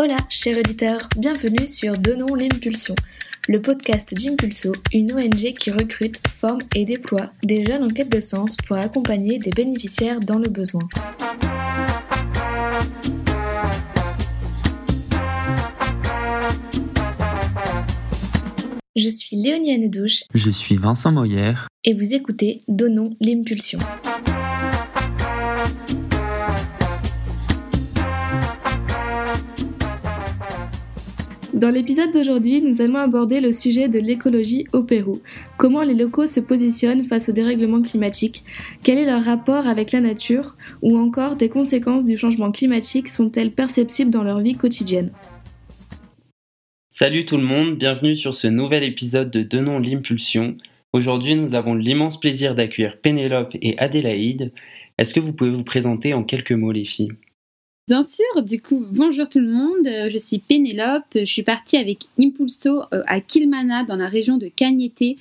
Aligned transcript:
Hola, 0.00 0.18
chers 0.28 0.56
auditeurs, 0.56 1.08
bienvenue 1.16 1.66
sur 1.66 1.98
Donnons 1.98 2.36
l'impulsion, 2.36 2.94
le 3.48 3.60
podcast 3.60 4.14
d'Impulso, 4.14 4.70
une 4.92 5.12
ONG 5.12 5.54
qui 5.58 5.72
recrute, 5.72 6.20
forme 6.38 6.60
et 6.76 6.84
déploie 6.84 7.32
des 7.42 7.66
jeunes 7.66 7.82
en 7.82 7.88
quête 7.88 8.08
de 8.08 8.20
sens 8.20 8.54
pour 8.54 8.76
accompagner 8.76 9.40
des 9.40 9.50
bénéficiaires 9.50 10.20
dans 10.20 10.38
le 10.38 10.48
besoin. 10.50 10.82
Je 18.94 19.08
suis 19.08 19.34
Léonie 19.34 19.74
Anedouche. 19.74 20.22
Je 20.32 20.50
suis 20.50 20.76
Vincent 20.76 21.10
Moyer. 21.10 21.54
Et 21.82 21.94
vous 21.94 22.14
écoutez 22.14 22.62
Donnons 22.68 23.16
l'impulsion. 23.20 23.80
Dans 31.58 31.70
l'épisode 31.70 32.12
d'aujourd'hui, 32.12 32.62
nous 32.62 32.80
allons 32.82 32.98
aborder 32.98 33.40
le 33.40 33.50
sujet 33.50 33.88
de 33.88 33.98
l'écologie 33.98 34.64
au 34.72 34.84
Pérou. 34.84 35.20
Comment 35.56 35.82
les 35.82 35.94
locaux 35.94 36.28
se 36.28 36.38
positionnent 36.38 37.02
face 37.02 37.28
au 37.30 37.32
dérèglement 37.32 37.82
climatique? 37.82 38.44
Quel 38.84 38.96
est 38.96 39.06
leur 39.06 39.22
rapport 39.22 39.66
avec 39.66 39.90
la 39.90 40.00
nature? 40.00 40.56
Ou 40.82 40.96
encore 40.96 41.34
des 41.34 41.48
conséquences 41.48 42.04
du 42.04 42.16
changement 42.16 42.52
climatique 42.52 43.08
sont-elles 43.08 43.50
perceptibles 43.50 44.12
dans 44.12 44.22
leur 44.22 44.38
vie 44.38 44.54
quotidienne? 44.54 45.10
Salut 46.90 47.26
tout 47.26 47.36
le 47.36 47.42
monde, 47.42 47.76
bienvenue 47.76 48.14
sur 48.14 48.36
ce 48.36 48.46
nouvel 48.46 48.84
épisode 48.84 49.32
de 49.32 49.42
Donnons 49.42 49.80
l'impulsion. 49.80 50.56
Aujourd'hui, 50.92 51.34
nous 51.34 51.56
avons 51.56 51.74
l'immense 51.74 52.20
plaisir 52.20 52.54
d'accueillir 52.54 53.00
Pénélope 53.00 53.56
et 53.60 53.76
Adélaïde. 53.80 54.52
Est-ce 54.96 55.12
que 55.12 55.18
vous 55.18 55.32
pouvez 55.32 55.50
vous 55.50 55.64
présenter 55.64 56.14
en 56.14 56.22
quelques 56.22 56.52
mots, 56.52 56.70
les 56.70 56.84
filles? 56.84 57.14
Bien 57.88 58.02
sûr, 58.02 58.42
du 58.42 58.60
coup, 58.60 58.84
bonjour 58.90 59.26
tout 59.30 59.38
le 59.38 59.48
monde, 59.48 59.86
euh, 59.86 60.10
je 60.10 60.18
suis 60.18 60.40
Pénélope, 60.40 61.06
je 61.14 61.24
suis 61.24 61.42
partie 61.42 61.78
avec 61.78 62.06
Impulso 62.20 62.82
euh, 62.92 63.02
à 63.06 63.22
Quilmana 63.22 63.82
dans 63.84 63.96
la 63.96 64.08
région 64.08 64.36
de 64.36 64.48
Cañete, 64.48 65.16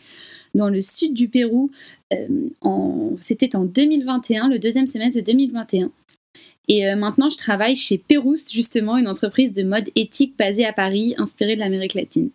dans 0.54 0.68
le 0.68 0.82
sud 0.82 1.14
du 1.14 1.30
Pérou. 1.30 1.72
Euh, 2.12 2.28
c'était 3.22 3.56
en 3.56 3.64
2021, 3.64 4.50
le 4.50 4.60
deuxième 4.60 4.86
semestre 4.86 5.18
de 5.18 5.26
2021. 5.26 5.92
Et 6.68 6.94
maintenant, 6.96 7.30
je 7.30 7.38
travaille 7.38 7.78
chez 7.78 7.98
Pérouse, 7.98 8.52
justement, 8.52 8.98
une 8.98 9.08
entreprise 9.08 9.54
de 9.54 9.64
mode 9.64 9.90
éthique 9.96 10.38
basée 10.38 10.66
à 10.66 10.74
Paris, 10.74 11.16
inspirée 11.18 11.56
de 11.56 11.62
l'Amérique 11.62 11.94
latine. 11.94 12.32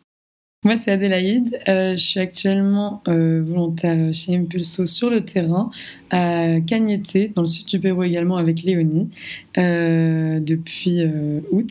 Moi, 0.64 0.76
c'est 0.76 0.92
Adélaïde. 0.92 1.60
Euh, 1.68 1.96
je 1.96 2.00
suis 2.00 2.20
actuellement 2.20 3.02
euh, 3.08 3.42
volontaire 3.44 4.14
chez 4.14 4.36
Impulso 4.36 4.86
sur 4.86 5.10
le 5.10 5.22
terrain, 5.22 5.70
à 6.10 6.60
Cagnete, 6.60 7.34
dans 7.34 7.42
le 7.42 7.48
sud 7.48 7.66
du 7.66 7.80
Pérou 7.80 8.04
également, 8.04 8.36
avec 8.36 8.62
Léonie, 8.62 9.10
depuis 9.56 11.02
août 11.50 11.70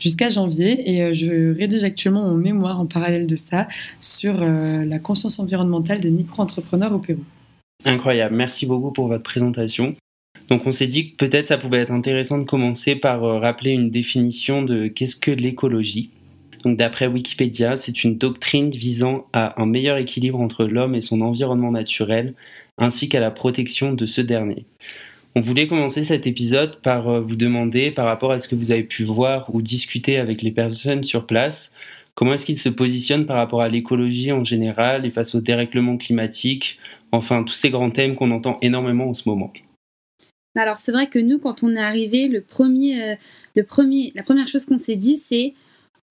jusqu'à 0.00 0.28
janvier. 0.28 0.90
Et 0.90 1.14
je 1.14 1.56
rédige 1.56 1.84
actuellement 1.84 2.22
mon 2.22 2.36
mémoire 2.36 2.80
en 2.80 2.86
parallèle 2.86 3.26
de 3.26 3.36
ça 3.36 3.68
sur 4.00 4.34
la 4.34 4.98
conscience 4.98 5.38
environnementale 5.38 6.00
des 6.00 6.10
micro-entrepreneurs 6.10 6.92
au 6.92 6.98
Pérou. 6.98 7.22
Incroyable. 7.84 8.34
Merci 8.34 8.66
beaucoup 8.66 8.92
pour 8.92 9.08
votre 9.08 9.22
présentation. 9.22 9.96
Donc 10.48 10.66
on 10.66 10.72
s'est 10.72 10.86
dit 10.86 11.12
que 11.12 11.16
peut-être 11.16 11.46
ça 11.46 11.58
pouvait 11.58 11.78
être 11.78 11.92
intéressant 11.92 12.38
de 12.38 12.44
commencer 12.44 12.96
par 12.96 13.24
euh, 13.24 13.38
rappeler 13.38 13.70
une 13.70 13.90
définition 13.90 14.62
de 14.62 14.88
qu'est-ce 14.88 15.16
que 15.16 15.30
l'écologie. 15.30 16.10
Donc 16.62 16.76
d'après 16.76 17.06
Wikipédia, 17.06 17.76
c'est 17.76 18.04
une 18.04 18.18
doctrine 18.18 18.70
visant 18.70 19.26
à 19.32 19.60
un 19.60 19.66
meilleur 19.66 19.96
équilibre 19.96 20.40
entre 20.40 20.64
l'homme 20.64 20.94
et 20.94 21.00
son 21.00 21.20
environnement 21.20 21.72
naturel, 21.72 22.34
ainsi 22.78 23.08
qu'à 23.08 23.20
la 23.20 23.30
protection 23.30 23.92
de 23.92 24.06
ce 24.06 24.20
dernier. 24.20 24.66
On 25.34 25.40
voulait 25.40 25.66
commencer 25.66 26.04
cet 26.04 26.26
épisode 26.26 26.80
par 26.82 27.08
euh, 27.08 27.20
vous 27.20 27.36
demander, 27.36 27.90
par 27.90 28.06
rapport 28.06 28.32
à 28.32 28.40
ce 28.40 28.48
que 28.48 28.54
vous 28.54 28.70
avez 28.70 28.84
pu 28.84 29.04
voir 29.04 29.52
ou 29.54 29.62
discuter 29.62 30.18
avec 30.18 30.42
les 30.42 30.52
personnes 30.52 31.04
sur 31.04 31.26
place, 31.26 31.72
comment 32.14 32.34
est-ce 32.34 32.44
qu'ils 32.44 32.58
se 32.58 32.68
positionnent 32.68 33.26
par 33.26 33.38
rapport 33.38 33.62
à 33.62 33.68
l'écologie 33.68 34.30
en 34.30 34.44
général 34.44 35.06
et 35.06 35.10
face 35.10 35.34
au 35.34 35.40
dérèglement 35.40 35.96
climatique, 35.96 36.78
enfin 37.12 37.44
tous 37.44 37.54
ces 37.54 37.70
grands 37.70 37.90
thèmes 37.90 38.14
qu'on 38.14 38.30
entend 38.30 38.58
énormément 38.60 39.08
en 39.08 39.14
ce 39.14 39.26
moment. 39.26 39.52
Alors 40.54 40.78
c'est 40.78 40.92
vrai 40.92 41.06
que 41.06 41.18
nous, 41.18 41.38
quand 41.38 41.62
on 41.62 41.74
est 41.74 41.80
arrivé, 41.80 42.28
le 42.28 42.42
premier, 42.42 43.02
euh, 43.02 43.14
le 43.56 43.64
premier, 43.64 44.12
la 44.14 44.22
première 44.22 44.48
chose 44.48 44.66
qu'on 44.66 44.76
s'est 44.76 44.96
dit, 44.96 45.16
c'est 45.16 45.54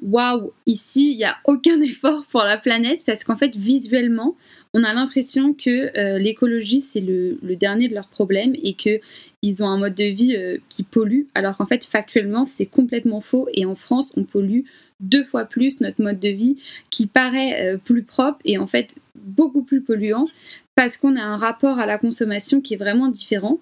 waouh, 0.01 0.51
ici, 0.65 1.11
il 1.11 1.17
n'y 1.17 1.23
a 1.23 1.37
aucun 1.45 1.79
effort 1.81 2.25
pour 2.25 2.43
la 2.43 2.57
planète 2.57 3.03
parce 3.05 3.23
qu'en 3.23 3.35
fait, 3.35 3.55
visuellement, 3.55 4.35
on 4.73 4.83
a 4.83 4.93
l'impression 4.93 5.53
que 5.53 5.97
euh, 5.97 6.17
l'écologie, 6.17 6.81
c'est 6.81 7.01
le, 7.01 7.37
dernier 7.55 7.89
de 7.89 7.93
leurs 7.93 8.07
problèmes 8.07 8.55
et 8.63 8.73
qu'ils 8.73 9.63
ont 9.63 9.67
un 9.67 9.77
mode 9.77 9.95
de 9.95 10.05
vie 10.05 10.35
euh, 10.35 10.57
qui 10.69 10.83
pollue, 10.83 11.23
alors 11.35 11.57
qu'en 11.57 11.65
fait, 11.65 11.85
factuellement, 11.85 12.45
c'est 12.45 12.65
complètement 12.65 13.21
faux. 13.21 13.47
Et 13.53 13.65
en 13.65 13.75
France, 13.75 14.11
on 14.15 14.23
pollue 14.23 14.61
deux 14.99 15.23
fois 15.23 15.45
plus 15.45 15.81
notre 15.81 16.01
mode 16.01 16.19
de 16.19 16.29
vie 16.29 16.57
qui 16.91 17.07
paraît 17.07 17.75
plus 17.83 18.03
propre 18.03 18.37
et 18.45 18.59
en 18.59 18.67
fait 18.67 18.93
beaucoup 19.15 19.63
plus 19.63 19.81
polluant 19.81 20.27
parce 20.75 20.97
qu'on 20.97 21.15
a 21.15 21.23
un 21.23 21.37
rapport 21.37 21.79
à 21.79 21.87
la 21.87 21.97
consommation 21.97 22.61
qui 22.61 22.75
est 22.75 22.77
vraiment 22.77 23.07
différent. 23.07 23.59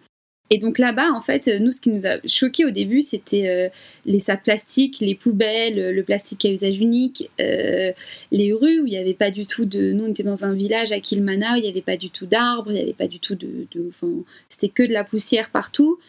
Et 0.51 0.57
donc 0.57 0.79
là-bas, 0.79 1.11
en 1.11 1.21
fait, 1.21 1.47
nous, 1.59 1.71
ce 1.71 1.79
qui 1.79 1.89
nous 1.89 2.07
a 2.07 2.17
choqué 2.25 2.65
au 2.65 2.71
début, 2.71 3.01
c'était 3.01 3.47
euh, 3.47 3.69
les 4.05 4.19
sacs 4.19 4.43
plastiques, 4.43 4.97
les 4.99 5.13
poubelles, 5.13 5.93
le 5.93 6.03
plastique 6.03 6.43
à 6.45 6.49
usage 6.49 6.79
unique, 6.79 7.29
euh, 7.39 7.91
les 8.31 8.51
rues 8.51 8.79
où 8.79 8.87
il 8.87 8.91
n'y 8.91 8.97
avait 8.97 9.13
pas 9.13 9.29
du 9.29 9.45
tout 9.45 9.65
de. 9.65 9.91
Nous, 9.91 10.05
on 10.05 10.07
était 10.07 10.23
dans 10.23 10.43
un 10.43 10.53
village 10.53 10.91
à 10.91 10.99
Kilmana 10.99 11.53
où 11.53 11.57
il 11.57 11.61
n'y 11.61 11.69
avait 11.69 11.81
pas 11.81 11.97
du 11.97 12.09
tout 12.09 12.25
d'arbres, 12.25 12.71
il 12.71 12.75
n'y 12.75 12.81
avait 12.81 12.93
pas 12.93 13.07
du 13.07 13.19
tout 13.19 13.35
de. 13.35 13.67
enfin, 13.89 14.11
c'était 14.49 14.69
que 14.69 14.83
de 14.83 14.93
la 14.93 15.03
poussière 15.03 15.51
partout. 15.51 15.99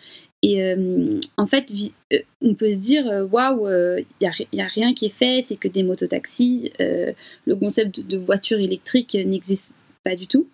Et 0.43 0.63
euh, 0.63 1.21
en 1.37 1.47
fait, 1.47 1.71
on 2.41 2.55
peut 2.55 2.71
se 2.71 2.79
dire, 2.79 3.05
waouh, 3.31 3.69
il 3.69 4.07
n'y 4.55 4.63
a, 4.63 4.67
rien 4.67 4.95
qui 4.95 5.05
est 5.05 5.15
fait, 5.15 5.43
c'est 5.43 5.57
que 5.57 5.69
des 5.69 5.83
mototaxis. 5.83 6.73
le 6.79 7.57
concept 7.57 8.01
de 8.01 8.17
voiture 8.17 8.59
électrique 8.59 9.15
n'existe 9.15 9.75
pas 10.03 10.17
du 10.17 10.27
tout. 10.27 10.47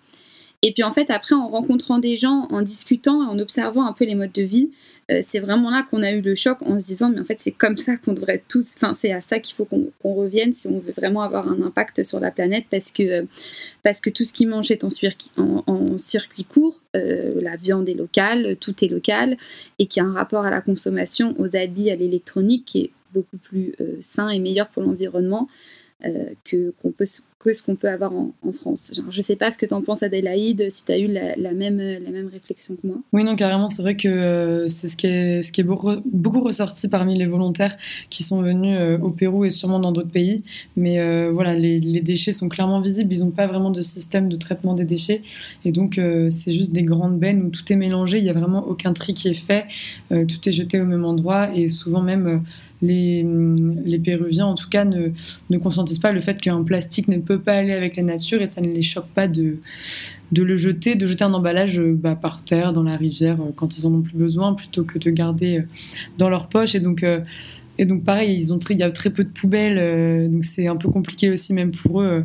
Et 0.63 0.73
puis 0.73 0.83
en 0.83 0.93
fait, 0.93 1.11
après, 1.11 1.35
en 1.35 1.49
rencontrant 1.49 1.99
des 1.99 2.17
gens, 2.17 2.49
en 2.51 2.63
discutant, 2.63 3.21
en 3.29 3.39
observant 3.39 3.87
un 3.87 3.93
peu 3.93 4.05
les 4.05 4.15
modes 4.15 4.33
de 4.33 4.43
vie, 4.43 4.71
euh, 5.11 5.21
c'est 5.23 5.39
vraiment 5.39 5.71
là 5.71 5.87
qu'on 5.89 6.03
a 6.03 6.11
eu 6.11 6.21
le 6.21 6.35
choc 6.35 6.59
en 6.63 6.81
se 6.81 6.87
disant, 6.87 7.11
mais 7.11 7.21
en 7.21 7.25
fait, 7.25 7.39
c'est 7.41 7.53
comme 7.53 7.77
ça 7.77 7.97
qu'on 7.97 8.13
devrait 8.13 8.43
tous, 8.49 8.75
enfin, 8.77 8.93
c'est 8.93 9.13
à 9.13 9.21
ça 9.21 9.39
qu'il 9.39 9.55
faut 9.55 9.65
qu'on 9.65 9.93
revienne 10.03 10.53
si 10.53 10.67
on 10.67 10.81
veut 10.81 10.93
vraiment 10.93 11.23
avoir 11.23 11.49
un 11.49 11.63
impact 11.63 12.03
sur 12.03 12.19
la 12.19 12.33
planète, 12.33 12.65
parce 12.71 12.91
que, 12.91 13.03
euh, 13.03 13.23
parce 13.85 14.01
que 14.01 14.11
tout 14.11 14.25
ce 14.25 14.33
qui 14.33 14.47
mange 14.47 14.71
est 14.71 14.83
en, 14.83 14.91
circuit 15.99 16.45
court, 16.45 16.81
euh, 16.97 17.41
la 17.41 17.57
viande 17.57 17.89
est 17.89 17.95
locale, 17.95 18.57
tout 18.59 18.85
est 18.85 18.89
local, 18.89 19.37
et 19.79 19.87
qu'il 19.87 20.03
y 20.03 20.07
a 20.07 20.09
un 20.09 20.13
rapport 20.13 20.45
à 20.45 20.51
la 20.51 20.61
consommation, 20.61 21.35
aux 21.39 21.55
habits, 21.57 21.91
à 21.91 21.95
l'électronique 21.95 22.65
qui 22.65 22.81
est 22.81 22.91
beaucoup 23.15 23.39
plus 23.39 23.75
sain 24.01 24.29
et 24.29 24.41
meilleur 24.41 24.69
pour 24.69 24.83
l'environnement. 24.83 25.49
qu'on 26.03 26.91
peut 26.91 27.07
ce 27.55 27.63
qu'on 27.63 27.77
peut 27.77 27.89
avoir 27.89 28.13
en, 28.13 28.33
France. 28.53 28.93
Je 29.11 29.21
sais 29.21 29.37
pas 29.37 29.51
ce 29.51 29.59
que 29.59 29.67
tu 29.67 29.75
en 29.75 29.83
penses, 29.83 30.03
Adélaïde, 30.03 30.71
si 30.71 30.85
tu 30.85 30.93
as 30.93 30.99
eu 30.99 31.09
la, 31.09 31.53
même, 31.53 31.79
la 31.79 32.11
même 32.11 32.29
réflexion 32.29 32.77
que 32.77 32.87
moi. 32.87 32.97
Oui, 33.13 33.25
non, 33.25 33.37
carrément, 33.37 33.69
c'est 33.69 33.83
vrai 33.83 33.97
que 33.97 34.09
euh, 34.09 34.69
c'est 34.69 34.89
ce 34.89 34.97
qui 34.97 35.07
est, 35.07 35.63
beaucoup, 35.63 36.41
ressorti 36.41 36.89
parmi 36.89 37.19
les 37.19 37.27
volontaires 37.27 37.77
qui 38.11 38.23
sont 38.23 38.41
venus 38.41 38.77
euh, 38.79 38.99
au 38.99 39.11
Pérou 39.11 39.45
et 39.45 39.51
sûrement 39.51 39.79
dans 39.79 39.93
d'autres 39.93 40.11
pays. 40.11 40.39
Mais 40.77 40.99
euh, 40.99 41.31
voilà, 41.33 41.55
les, 41.55 41.81
les, 41.81 42.01
déchets 42.01 42.33
sont 42.33 42.49
clairement 42.49 42.81
visibles, 42.81 43.13
ils 43.13 43.21
n'ont 43.21 43.31
pas 43.31 43.47
vraiment 43.47 43.71
de 43.71 43.83
système 43.83 44.29
de 44.29 44.37
traitement 44.37 44.75
des 44.75 44.85
déchets. 44.85 45.23
Et 45.65 45.73
donc, 45.73 46.01
c'est 46.31 46.53
juste 46.53 46.73
des 46.73 46.83
grandes 46.83 47.19
bennes 47.19 47.43
où 47.43 47.51
tout 47.51 47.73
est 47.73 47.77
mélangé, 47.77 48.19
il 48.19 48.25
n'y 48.25 48.31
a 48.31 48.35
vraiment 48.35 48.67
aucun 48.67 48.93
tri 48.93 49.15
qui 49.15 49.29
est 49.29 49.35
fait, 49.35 49.67
tout 50.11 50.49
est 50.49 50.53
jeté 50.53 50.81
au 50.81 50.85
même 50.85 51.05
endroit 51.05 51.51
et 51.55 51.69
souvent 51.69 52.03
même 52.03 52.43
les, 52.83 53.25
les 53.85 53.99
Péruviens, 53.99 54.47
en 54.47 54.55
tout 54.55 54.69
cas, 54.69 54.85
ne, 54.85 55.09
ne 55.51 55.59
consentissent 55.59 55.99
pas 55.99 56.13
le 56.13 56.21
fait 56.21 56.41
qu'un 56.41 56.63
plastique 56.63 57.09
ne 57.09 57.19
peut 57.19 57.39
pas 57.39 57.55
aller 57.55 57.73
avec 57.73 57.97
la 57.97 58.03
nature 58.03 58.43
et 58.43 58.47
ça 58.47 58.61
ne 58.61 58.69
les 58.69 58.83
choque 58.83 59.09
pas 59.09 59.29
de, 59.29 59.59
de 60.33 60.43
le 60.43 60.57
jeter, 60.57 60.95
de 60.95 61.07
jeter 61.07 61.25
un 61.25 61.35
emballage 61.35 61.79
euh, 61.79 61.95
bah, 61.95 62.17
par 62.17 62.45
terre, 62.45 62.73
dans 62.73 62.83
la 62.83 62.97
rivière, 62.97 63.41
euh, 63.41 63.53
quand 63.55 63.79
ils 63.79 63.87
en 63.87 63.95
ont 63.95 64.03
plus 64.03 64.17
besoin, 64.17 64.55
plutôt 64.55 64.85
que 64.85 64.99
de 64.99 65.11
garder 65.11 65.59
euh, 65.59 65.63
dans 66.19 66.29
leur 66.29 66.49
poche. 66.49 66.75
Et 66.75 66.81
donc, 66.81 67.05
et 67.79 67.85
donc 67.85 68.05
pareil, 68.05 68.37
ils 68.37 68.53
ont 68.53 68.59
il 68.59 68.79
y 68.79 68.83
a 68.83 68.91
très 68.91 69.11
peu 69.11 69.25
de 69.25 69.29
poubelles, 69.29 70.31
donc 70.31 70.45
c'est 70.45 70.67
un 70.67 70.77
peu 70.77 70.89
compliqué 70.89 71.31
aussi, 71.31 71.53
même 71.53 71.73
pour 71.73 72.01
eux 72.01 72.25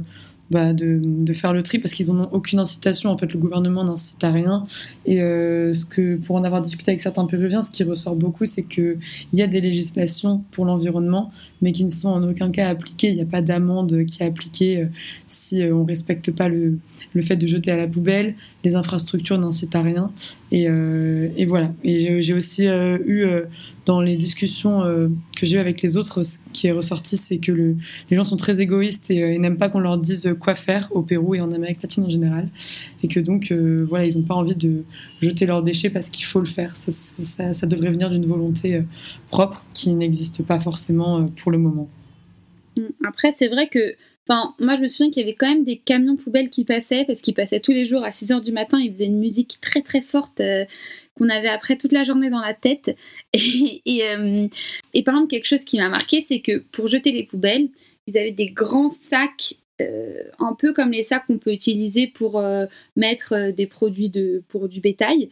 bah, 0.51 0.73
de, 0.73 1.33
faire 1.33 1.53
le 1.53 1.63
tri 1.63 1.79
parce 1.79 1.93
qu'ils 1.93 2.07
n'ont 2.07 2.27
aucune 2.33 2.59
incitation. 2.59 3.09
En 3.09 3.17
fait, 3.17 3.31
le 3.31 3.39
gouvernement 3.39 3.85
n'incite 3.85 4.21
à 4.21 4.31
rien. 4.31 4.65
Et 5.05 5.21
euh, 5.21 5.73
ce 5.73 5.85
que, 5.85 6.17
pour 6.17 6.35
en 6.35 6.43
avoir 6.43 6.61
discuté 6.61 6.91
avec 6.91 7.01
certains 7.01 7.25
Péruviens, 7.25 7.61
ce 7.61 7.71
qui 7.71 7.85
ressort 7.85 8.17
beaucoup, 8.17 8.45
c'est 8.45 8.63
qu'il 8.63 8.99
y 9.31 9.41
a 9.41 9.47
des 9.47 9.61
législations 9.61 10.43
pour 10.51 10.65
l'environnement, 10.65 11.31
mais 11.61 11.71
qui 11.71 11.83
ne 11.83 11.89
sont 11.89 12.09
en 12.09 12.27
aucun 12.29 12.51
cas 12.51 12.69
appliquées. 12.69 13.09
Il 13.09 13.15
n'y 13.15 13.21
a 13.21 13.25
pas 13.25 13.41
d'amende 13.41 14.05
qui 14.05 14.23
est 14.23 14.25
appliquée 14.25 14.81
euh, 14.81 14.85
si 15.27 15.61
euh, 15.61 15.75
on 15.75 15.83
ne 15.83 15.87
respecte 15.87 16.31
pas 16.31 16.49
le, 16.49 16.79
le, 17.13 17.21
fait 17.21 17.35
de 17.35 17.47
jeter 17.47 17.71
à 17.71 17.77
la 17.77 17.87
poubelle. 17.87 18.35
les 18.63 18.75
infrastructures 18.75 19.37
n'incitent 19.37 19.75
à 19.75 19.81
rien. 19.81 20.11
Et, 20.51 20.65
et 20.65 21.45
voilà. 21.45 21.73
Et 21.85 22.21
j'ai 22.21 22.33
aussi 22.33 22.65
eu 22.65 23.25
dans 23.85 24.01
les 24.01 24.17
discussions 24.17 24.81
que 25.35 25.45
j'ai 25.45 25.55
eues 25.55 25.59
avec 25.59 25.81
les 25.81 25.95
autres, 25.95 26.23
ce 26.23 26.37
qui 26.51 26.67
est 26.67 26.73
ressorti, 26.73 27.15
c'est 27.15 27.37
que 27.37 27.53
le, 27.53 27.77
les 28.09 28.17
gens 28.17 28.25
sont 28.25 28.35
très 28.35 28.59
égoïstes 28.59 29.09
et, 29.09 29.39
n'aiment 29.39 29.57
pas 29.57 29.69
qu'on 29.69 29.79
leur 29.79 29.97
dise 29.97 30.35
quoi 30.41 30.55
faire 30.55 30.89
au 30.91 31.03
Pérou 31.03 31.35
et 31.35 31.41
en 31.41 31.53
Amérique 31.53 31.81
latine 31.81 32.03
en 32.03 32.09
général. 32.09 32.49
Et 33.01 33.07
que 33.07 33.21
donc, 33.21 33.53
voilà, 33.87 34.05
ils 34.05 34.17
n'ont 34.17 34.25
pas 34.25 34.35
envie 34.35 34.55
de 34.55 34.83
jeter 35.21 35.45
leurs 35.45 35.63
déchets 35.63 35.89
parce 35.89 36.09
qu'il 36.09 36.25
faut 36.25 36.41
le 36.41 36.47
faire. 36.47 36.75
Ça, 36.75 36.91
ça, 36.91 37.53
ça 37.53 37.65
devrait 37.65 37.91
venir 37.91 38.09
d'une 38.09 38.25
volonté 38.25 38.81
propre 39.29 39.63
qui 39.73 39.93
n'existe 39.93 40.43
pas 40.43 40.59
forcément 40.59 41.27
pour 41.41 41.50
moment. 41.57 41.89
Mm. 42.77 42.87
Après, 43.05 43.31
c'est 43.31 43.47
vrai 43.47 43.67
que 43.67 43.95
Enfin, 44.29 44.53
moi, 44.59 44.75
je 44.77 44.81
me 44.81 44.87
souviens 44.87 45.09
qu'il 45.11 45.21
y 45.21 45.25
avait 45.25 45.35
quand 45.35 45.49
même 45.49 45.63
des 45.63 45.77
camions 45.77 46.15
poubelles 46.15 46.49
qui 46.49 46.63
passaient, 46.63 47.05
parce 47.05 47.21
qu'ils 47.21 47.33
passaient 47.33 47.59
tous 47.59 47.71
les 47.71 47.85
jours 47.85 48.03
à 48.03 48.11
6 48.11 48.29
h 48.29 48.41
du 48.41 48.51
matin. 48.51 48.79
Ils 48.79 48.91
faisaient 48.93 49.07
une 49.07 49.19
musique 49.19 49.57
très 49.61 49.81
très 49.81 50.01
forte 50.01 50.41
euh, 50.41 50.65
qu'on 51.17 51.27
avait 51.27 51.47
après 51.47 51.75
toute 51.75 51.91
la 51.91 52.03
journée 52.03 52.29
dans 52.29 52.39
la 52.39 52.53
tête. 52.53 52.95
Et, 53.33 54.03
euh, 54.07 54.47
et, 54.93 55.03
par 55.03 55.15
exemple, 55.15 55.31
quelque 55.31 55.47
chose 55.47 55.65
qui 55.65 55.77
m'a 55.79 55.89
marqué, 55.89 56.21
c'est 56.21 56.39
que 56.39 56.59
pour 56.59 56.87
jeter 56.87 57.11
les 57.11 57.25
poubelles, 57.25 57.69
ils 58.07 58.17
avaient 58.17 58.31
des 58.31 58.47
grands 58.47 58.89
sacs, 58.89 59.55
euh, 59.81 60.23
un 60.39 60.53
peu 60.53 60.71
comme 60.71 60.91
les 60.91 61.03
sacs 61.03 61.25
qu'on 61.25 61.39
peut 61.39 61.51
utiliser 61.51 62.07
pour 62.07 62.43
mettre 62.95 63.51
des 63.51 63.67
produits 63.67 64.09
de, 64.09 64.43
pour 64.49 64.69
du 64.69 64.81
bétail 64.81 65.29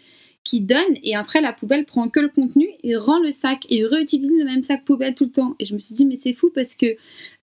qui 0.49 0.61
donne 0.61 0.95
et 1.03 1.15
après 1.15 1.41
la 1.41 1.53
poubelle 1.53 1.85
prend 1.85 2.09
que 2.09 2.19
le 2.19 2.27
contenu 2.27 2.67
et 2.83 2.95
rend 2.95 3.19
le 3.19 3.31
sac 3.31 3.67
et 3.69 3.85
réutilise 3.85 4.31
le 4.31 4.45
même 4.45 4.63
sac 4.63 4.83
poubelle 4.83 5.13
tout 5.13 5.25
le 5.25 5.31
temps. 5.31 5.55
Et 5.59 5.65
je 5.65 5.75
me 5.75 5.79
suis 5.79 5.93
dit 5.93 6.05
mais 6.05 6.17
c'est 6.19 6.33
fou 6.33 6.49
parce 6.49 6.73
que 6.73 6.87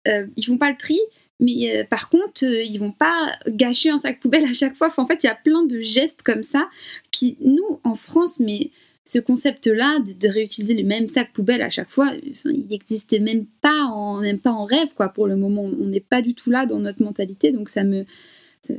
euh, 0.08 0.26
ils 0.36 0.44
font 0.44 0.58
pas 0.58 0.72
le 0.72 0.76
tri, 0.76 0.98
mais 1.38 1.70
euh, 1.70 1.84
par 1.84 2.08
contre 2.08 2.44
euh, 2.44 2.64
ils 2.64 2.78
vont 2.78 2.90
pas 2.90 3.30
gâcher 3.46 3.90
un 3.90 4.00
sac 4.00 4.18
poubelle 4.18 4.44
à 4.50 4.54
chaque 4.54 4.74
fois. 4.74 4.92
en 4.96 5.06
fait 5.06 5.22
il 5.22 5.26
y 5.26 5.30
a 5.30 5.36
plein 5.36 5.62
de 5.62 5.78
gestes 5.78 6.22
comme 6.24 6.42
ça 6.42 6.68
qui 7.12 7.36
nous 7.40 7.78
en 7.84 7.94
France 7.94 8.40
mais 8.40 8.70
ce 9.04 9.20
concept-là 9.20 10.00
de, 10.00 10.28
réutiliser 10.28 10.74
le 10.74 10.82
même 10.82 11.06
sac 11.06 11.32
poubelle 11.32 11.62
à 11.62 11.70
chaque 11.70 11.90
fois, 11.90 12.12
il 12.44 12.66
n'existe 12.66 13.12
même 13.20 13.46
pas 13.60 13.84
en 13.84 14.16
même 14.16 14.40
pas 14.40 14.50
en 14.50 14.64
rêve 14.64 14.88
quoi. 14.96 15.10
Pour 15.10 15.28
le 15.28 15.36
moment, 15.36 15.62
on 15.62 15.86
n'est 15.86 16.00
pas 16.00 16.22
du 16.22 16.34
tout 16.34 16.50
là 16.50 16.66
dans 16.66 16.80
notre 16.80 17.04
mentalité, 17.04 17.52
donc 17.52 17.68
ça 17.68 17.84
me 17.84 18.04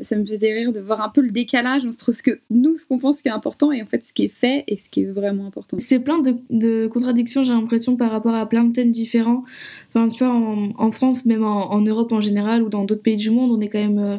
ça, 0.03 0.15
me 0.15 0.25
faisait 0.25 0.53
rire 0.53 0.71
de 0.71 0.79
voir 0.79 1.01
un 1.01 1.09
peu 1.09 1.21
le 1.21 1.31
décalage 1.31 1.85
entre 1.85 2.13
ce 2.13 2.21
que 2.21 2.39
nous, 2.49 2.77
ce 2.77 2.85
qu'on 2.85 2.99
pense 2.99 3.21
qui 3.21 3.27
est 3.27 3.31
important 3.31 3.71
et 3.71 3.81
en 3.81 3.85
fait 3.85 4.05
ce 4.05 4.13
qui 4.13 4.25
est 4.25 4.33
fait 4.33 4.63
et 4.67 4.77
ce 4.77 4.89
qui 4.89 5.03
est 5.03 5.05
vraiment 5.05 5.47
important. 5.47 5.77
C'est 5.79 5.99
plein 5.99 6.19
de, 6.19 6.87
contradictions, 6.87 7.43
j'ai 7.43 7.53
l'impression, 7.53 7.95
par 7.95 8.11
rapport 8.11 8.35
à 8.35 8.47
plein 8.47 8.63
de 8.63 8.73
thèmes 8.73 8.91
différents. 8.91 9.43
Enfin, 9.89 10.07
tu 10.07 10.23
vois, 10.23 10.33
en, 10.33 10.91
France, 10.91 11.25
même 11.25 11.43
en, 11.43 11.81
Europe 11.81 12.11
en 12.11 12.21
général 12.21 12.63
ou 12.63 12.69
dans 12.69 12.83
d'autres 12.83 13.03
pays 13.03 13.17
du 13.17 13.29
monde, 13.29 13.51
on 13.51 13.61
est 13.61 13.69
quand 13.69 13.79
même 13.79 13.99
euh, 13.99 14.17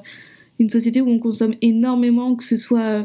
une 0.58 0.70
société 0.70 1.00
où 1.00 1.08
on 1.08 1.18
consomme 1.18 1.54
énormément, 1.62 2.34
que 2.34 2.44
ce 2.44 2.56
soit 2.56 2.80
euh, 2.80 3.02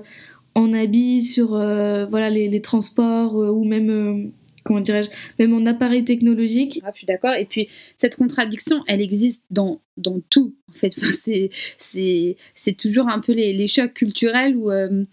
en 0.55 0.73
habits, 0.73 1.23
sur 1.23 1.55
euh, 1.55 2.05
voilà, 2.05 2.29
les, 2.29 2.47
les 2.49 2.61
transports 2.61 3.35
ou 3.35 3.63
même 3.63 4.31
comment 4.63 4.79
dirais-je, 4.79 5.09
même 5.39 5.53
en 5.53 5.65
appareil 5.65 6.03
technologique. 6.03 6.81
Ah, 6.83 6.91
je 6.93 6.99
suis 6.99 7.07
d'accord. 7.07 7.33
Et 7.33 7.45
puis, 7.45 7.67
cette 7.97 8.15
contradiction, 8.15 8.83
elle 8.87 9.01
existe 9.01 9.43
dans, 9.49 9.81
dans 9.97 10.19
tout, 10.29 10.55
en 10.69 10.73
fait. 10.73 10.93
Enfin, 10.97 11.11
c'est 11.77 12.77
toujours 12.77 13.07
un 13.07 13.19
peu 13.19 13.33
les, 13.33 13.53
les 13.53 13.67
chocs 13.67 13.93
culturels 13.93 14.55
où 14.55 14.71
euh, 14.71 15.03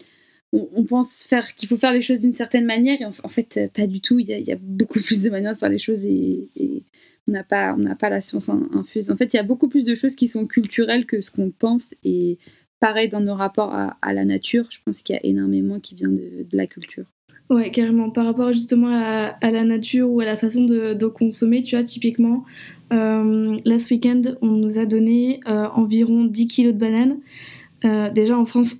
on, 0.53 0.83
pense 0.83 1.25
faire 1.27 1.55
qu'il 1.55 1.69
faut 1.69 1.77
faire 1.77 1.93
les 1.93 2.01
choses 2.01 2.21
d'une 2.21 2.33
certaine 2.33 2.65
manière, 2.65 3.01
et 3.01 3.05
en, 3.05 3.11
fait, 3.11 3.71
pas 3.73 3.87
du 3.87 4.01
tout. 4.01 4.19
Il 4.19 4.27
y, 4.27 4.51
a, 4.51 4.57
beaucoup 4.59 4.99
plus 4.99 5.21
de 5.21 5.29
manières 5.29 5.53
de 5.53 5.57
faire 5.57 5.69
les 5.69 5.79
choses, 5.79 6.05
et, 6.05 6.49
on 7.27 7.33
n'a 7.33 7.43
pas, 7.43 7.75
pas 7.99 8.09
la 8.09 8.19
science 8.19 8.49
infuse. 8.49 9.11
En 9.11 9.15
fait, 9.15 9.33
il 9.33 9.37
y 9.37 9.39
a 9.39 9.43
beaucoup 9.43 9.69
plus 9.69 9.85
de 9.85 9.95
choses 9.95 10.15
qui 10.15 10.27
sont 10.27 10.47
culturelles 10.47 11.05
que 11.05 11.21
ce 11.21 11.31
qu'on 11.31 11.51
pense, 11.51 11.93
et 12.03 12.39
pareil 12.79 13.09
dans 13.09 13.21
nos 13.21 13.35
rapports 13.35 13.73
à, 13.73 13.97
à 14.01 14.13
la 14.13 14.25
nature, 14.25 14.67
je 14.71 14.79
pense 14.83 15.01
qu'il 15.01 15.15
y 15.15 15.19
a 15.19 15.25
énormément 15.25 15.79
qui 15.79 15.95
vient 15.95 16.09
de, 16.09 16.45
de 16.49 16.57
la 16.57 16.67
culture. 16.67 17.05
Ouais, 17.51 17.69
carrément. 17.69 18.09
Par 18.09 18.25
rapport 18.25 18.53
justement 18.53 18.87
à, 18.87 19.51
la 19.51 19.65
nature 19.65 20.09
ou 20.09 20.21
à 20.21 20.25
la 20.25 20.37
façon 20.37 20.63
de, 20.63 21.07
consommer, 21.07 21.61
tu 21.61 21.75
vois, 21.75 21.83
typiquement, 21.83 22.45
euh, 22.93 23.57
last 23.65 23.91
weekend, 23.91 24.37
on 24.41 24.47
nous 24.47 24.77
a 24.77 24.85
donné 24.85 25.41
euh, 25.49 25.67
environ 25.75 26.23
10 26.23 26.47
kilos 26.47 26.73
de 26.73 26.79
bananes. 26.79 27.17
Euh, 27.83 28.09
déjà 28.09 28.37
en 28.37 28.45
France, 28.45 28.77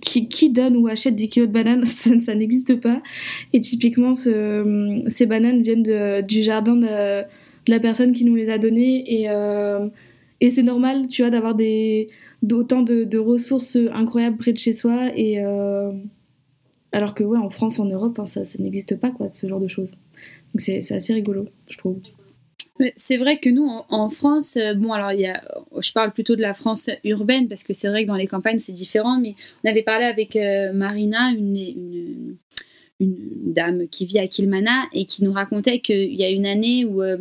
qui, 0.00 0.50
donne 0.50 0.76
ou 0.76 0.86
achète 0.86 1.16
10 1.16 1.28
kilos 1.28 1.48
de 1.48 1.52
bananes? 1.52 1.84
Ça, 2.20 2.34
n'existe 2.36 2.80
pas. 2.80 3.02
Et 3.52 3.60
typiquement, 3.60 4.14
ces 4.14 5.26
bananes 5.26 5.62
viennent 5.62 6.22
du 6.22 6.42
jardin 6.44 6.76
de, 6.76 7.24
la 7.66 7.80
personne 7.80 8.12
qui 8.12 8.24
nous 8.24 8.36
les 8.36 8.48
a 8.48 8.58
données. 8.58 9.12
Et, 9.12 9.28
et 10.40 10.50
c'est 10.50 10.62
normal, 10.62 11.08
tu 11.08 11.22
vois, 11.22 11.32
d'avoir 11.32 11.56
autant 12.52 12.82
de, 12.82 13.02
de, 13.02 13.18
ressources 13.18 13.76
incroyables 13.92 14.36
près 14.36 14.52
de 14.52 14.58
chez 14.58 14.72
soi. 14.72 15.08
Et 15.16 15.42
alors 16.94 17.12
que 17.12 17.24
ouais, 17.24 17.38
en 17.38 17.50
France, 17.50 17.80
en 17.80 17.86
Europe, 17.86 18.20
hein, 18.20 18.26
ça, 18.26 18.42
n'existe 18.60 19.00
pas, 19.00 19.10
quoi, 19.10 19.28
ce 19.28 19.48
genre 19.48 19.58
de 19.58 19.66
choses. 19.66 19.90
Donc 19.90 20.60
c'est 20.60 20.92
assez 20.92 21.12
rigolo, 21.12 21.46
je 21.68 21.76
trouve. 21.76 21.98
C'est 22.96 23.16
vrai 23.16 23.38
que 23.38 23.50
nous, 23.50 23.68
en, 23.88 24.08
France, 24.08 24.56
euh, 24.56 24.74
bon, 24.74 24.92
alors 24.92 25.12
y 25.12 25.26
a, 25.26 25.42
je 25.80 25.92
parle 25.92 26.12
plutôt 26.12 26.36
de 26.36 26.40
la 26.40 26.54
France 26.54 26.88
urbaine 27.02 27.48
parce 27.48 27.64
que 27.64 27.72
c'est 27.72 27.88
vrai 27.88 28.04
que 28.04 28.08
dans 28.08 28.14
les 28.14 28.28
campagnes 28.28 28.60
c'est 28.60 28.72
différent, 28.72 29.18
mais 29.18 29.34
on 29.64 29.70
avait 29.70 29.82
parlé 29.82 30.04
avec 30.04 30.36
euh, 30.36 30.72
Marina, 30.72 31.30
une, 31.30 31.56
une, 31.56 32.36
une, 33.00 33.52
dame 33.52 33.88
qui 33.88 34.06
vit 34.06 34.20
à 34.20 34.28
Kilmana 34.28 34.84
et 34.92 35.04
qui 35.04 35.24
nous 35.24 35.32
racontait 35.32 35.80
qu'il 35.80 36.14
y 36.14 36.24
a 36.24 36.30
une 36.30 36.46
année 36.46 36.84
où 36.84 37.02
euh, 37.02 37.18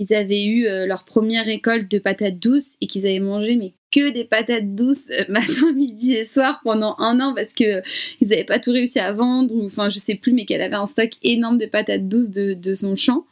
ils 0.00 0.12
avaient 0.12 0.44
eu 0.44 0.64
leur 0.86 1.04
première 1.04 1.44
récolte 1.44 1.88
de 1.88 1.98
patates 2.00 2.40
douces 2.40 2.76
et 2.80 2.88
qu'ils 2.88 3.06
avaient 3.06 3.20
mangé 3.20 3.54
mais 3.54 3.74
que 3.90 4.12
des 4.12 4.24
patates 4.24 4.74
douces 4.74 5.10
euh, 5.10 5.24
matin, 5.28 5.72
midi 5.72 6.14
et 6.14 6.24
soir 6.24 6.60
pendant 6.62 6.96
un 6.98 7.20
an 7.20 7.34
parce 7.34 7.52
que 7.52 7.82
ils 8.20 8.28
n'avaient 8.28 8.44
pas 8.44 8.58
tout 8.58 8.72
réussi 8.72 8.98
à 8.98 9.12
vendre 9.12 9.54
ou 9.54 9.64
enfin 9.66 9.88
je 9.88 9.98
sais 9.98 10.14
plus 10.14 10.32
mais 10.32 10.46
qu'elle 10.46 10.62
avait 10.62 10.76
un 10.76 10.86
stock 10.86 11.10
énorme 11.22 11.58
de 11.58 11.66
patates 11.66 12.08
douces 12.08 12.30
de, 12.30 12.74
son 12.74 12.96
champ. 12.96 13.26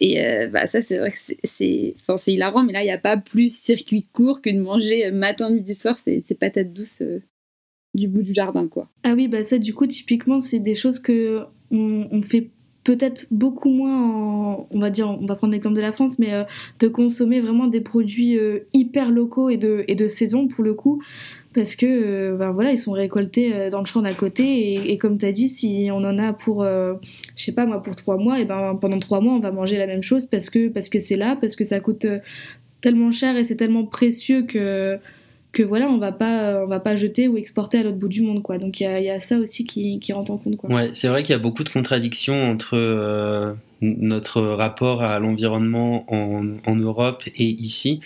Et 0.00 0.24
euh, 0.24 0.48
bah 0.48 0.66
ça 0.66 0.80
c'est 0.80 0.98
vrai 0.98 1.12
que 1.12 1.34
c'est 1.44 1.94
enfin 2.00 2.18
c'est 2.18 2.32
hilarant 2.32 2.64
mais 2.64 2.72
là 2.72 2.82
il 2.82 2.86
n'y 2.86 2.90
a 2.90 2.98
pas 2.98 3.16
plus 3.16 3.54
circuit 3.54 4.02
court 4.12 4.42
que 4.42 4.50
de 4.50 4.58
manger 4.58 5.06
euh, 5.06 5.12
matin, 5.12 5.50
midi, 5.50 5.74
soir 5.74 5.96
ces, 6.04 6.22
ces 6.26 6.34
patates 6.34 6.72
douces 6.72 7.02
du 7.94 8.08
bout 8.08 8.22
du 8.22 8.34
jardin 8.34 8.66
quoi. 8.66 8.90
Ah 9.04 9.14
oui 9.14 9.28
bah 9.28 9.44
ça 9.44 9.58
du 9.58 9.72
coup 9.72 9.86
typiquement 9.86 10.40
c'est 10.40 10.58
des 10.58 10.74
choses 10.74 10.98
que 10.98 11.44
on, 11.70 12.08
on 12.10 12.22
fait 12.22 12.50
peut-être 12.84 13.26
beaucoup 13.30 13.70
moins, 13.70 14.66
on 14.70 14.78
va 14.78 14.90
dire, 14.90 15.08
on 15.08 15.26
va 15.26 15.34
prendre 15.34 15.52
l'exemple 15.52 15.76
de 15.76 15.80
la 15.80 15.92
France, 15.92 16.18
mais 16.18 16.32
euh, 16.32 16.44
de 16.80 16.88
consommer 16.88 17.40
vraiment 17.40 17.66
des 17.66 17.80
produits 17.80 18.38
euh, 18.38 18.60
hyper 18.74 19.10
locaux 19.10 19.48
et 19.48 19.56
de, 19.56 19.84
et 19.88 19.94
de 19.94 20.06
saison 20.06 20.46
pour 20.46 20.62
le 20.62 20.74
coup, 20.74 21.02
parce 21.54 21.76
que 21.76 21.86
euh, 21.86 22.36
ben 22.36 22.52
voilà, 22.52 22.72
ils 22.72 22.78
sont 22.78 22.92
récoltés 22.92 23.70
dans 23.70 23.80
le 23.80 23.86
champ 23.86 24.02
d'à 24.02 24.12
côté 24.12 24.92
et, 24.92 24.98
comme 24.98 25.16
tu 25.16 25.24
as 25.24 25.32
dit, 25.32 25.48
si 25.48 25.88
on 25.90 26.04
en 26.04 26.18
a 26.18 26.34
pour, 26.34 26.62
je 26.62 26.98
sais 27.36 27.52
pas 27.52 27.64
moi, 27.64 27.82
pour 27.82 27.96
trois 27.96 28.18
mois, 28.18 28.38
et 28.38 28.44
ben 28.44 28.76
pendant 28.80 28.98
trois 28.98 29.20
mois 29.20 29.32
on 29.32 29.40
va 29.40 29.50
manger 29.50 29.78
la 29.78 29.86
même 29.86 30.02
chose 30.02 30.26
parce 30.26 30.50
que 30.50 30.68
parce 30.68 30.90
que 30.90 31.00
c'est 31.00 31.16
là, 31.16 31.36
parce 31.40 31.56
que 31.56 31.64
ça 31.64 31.80
coûte 31.80 32.06
tellement 32.82 33.12
cher 33.12 33.36
et 33.36 33.44
c'est 33.44 33.56
tellement 33.56 33.86
précieux 33.86 34.42
que 34.42 34.98
que 35.54 35.62
voilà, 35.62 35.88
on 35.88 35.96
va 35.96 36.12
pas, 36.12 36.62
on 36.62 36.66
va 36.66 36.80
pas 36.80 36.96
jeter 36.96 37.28
ou 37.28 37.38
exporter 37.38 37.78
à 37.78 37.82
l'autre 37.82 37.96
bout 37.96 38.08
du 38.08 38.20
monde, 38.20 38.42
quoi. 38.42 38.58
Donc 38.58 38.80
il 38.80 38.84
y, 38.84 39.10
a, 39.10 39.20
ça 39.20 39.38
aussi 39.38 39.64
qui, 39.64 40.12
rentre 40.12 40.32
en 40.32 40.36
compte, 40.36 40.56
quoi. 40.56 40.70
Ouais, 40.70 40.90
c'est 40.92 41.08
vrai 41.08 41.22
qu'il 41.22 41.32
y 41.32 41.36
a 41.36 41.38
beaucoup 41.38 41.64
de 41.64 41.70
contradictions 41.70 42.50
entre 42.50 42.74
euh, 42.74 43.54
notre 43.80 44.42
rapport 44.42 45.02
à 45.02 45.18
l'environnement 45.18 46.04
en, 46.12 46.76
Europe 46.76 47.22
et 47.26 47.44
ici. 47.44 48.00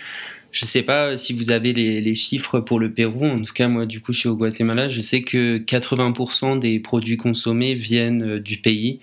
Je 0.51 0.65
sais 0.65 0.81
pas 0.81 1.17
si 1.17 1.33
vous 1.33 1.51
avez 1.51 1.73
les, 1.73 2.15
chiffres 2.15 2.59
pour 2.59 2.79
le 2.79 2.91
Pérou. 2.91 3.25
En 3.25 3.41
tout 3.41 3.53
cas, 3.53 3.67
moi, 3.67 3.85
du 3.85 3.99
coup, 3.99 4.13
je 4.13 4.21
suis 4.21 4.29
au 4.29 4.35
Guatemala. 4.35 4.89
Je 4.89 5.01
sais 5.01 5.21
que 5.21 5.57
80% 5.57 6.59
des 6.59 6.79
produits 6.79 7.17
consommés 7.17 7.75
viennent 7.75 8.23
euh, 8.23 8.39
du 8.39 8.57
pays. 8.57 8.99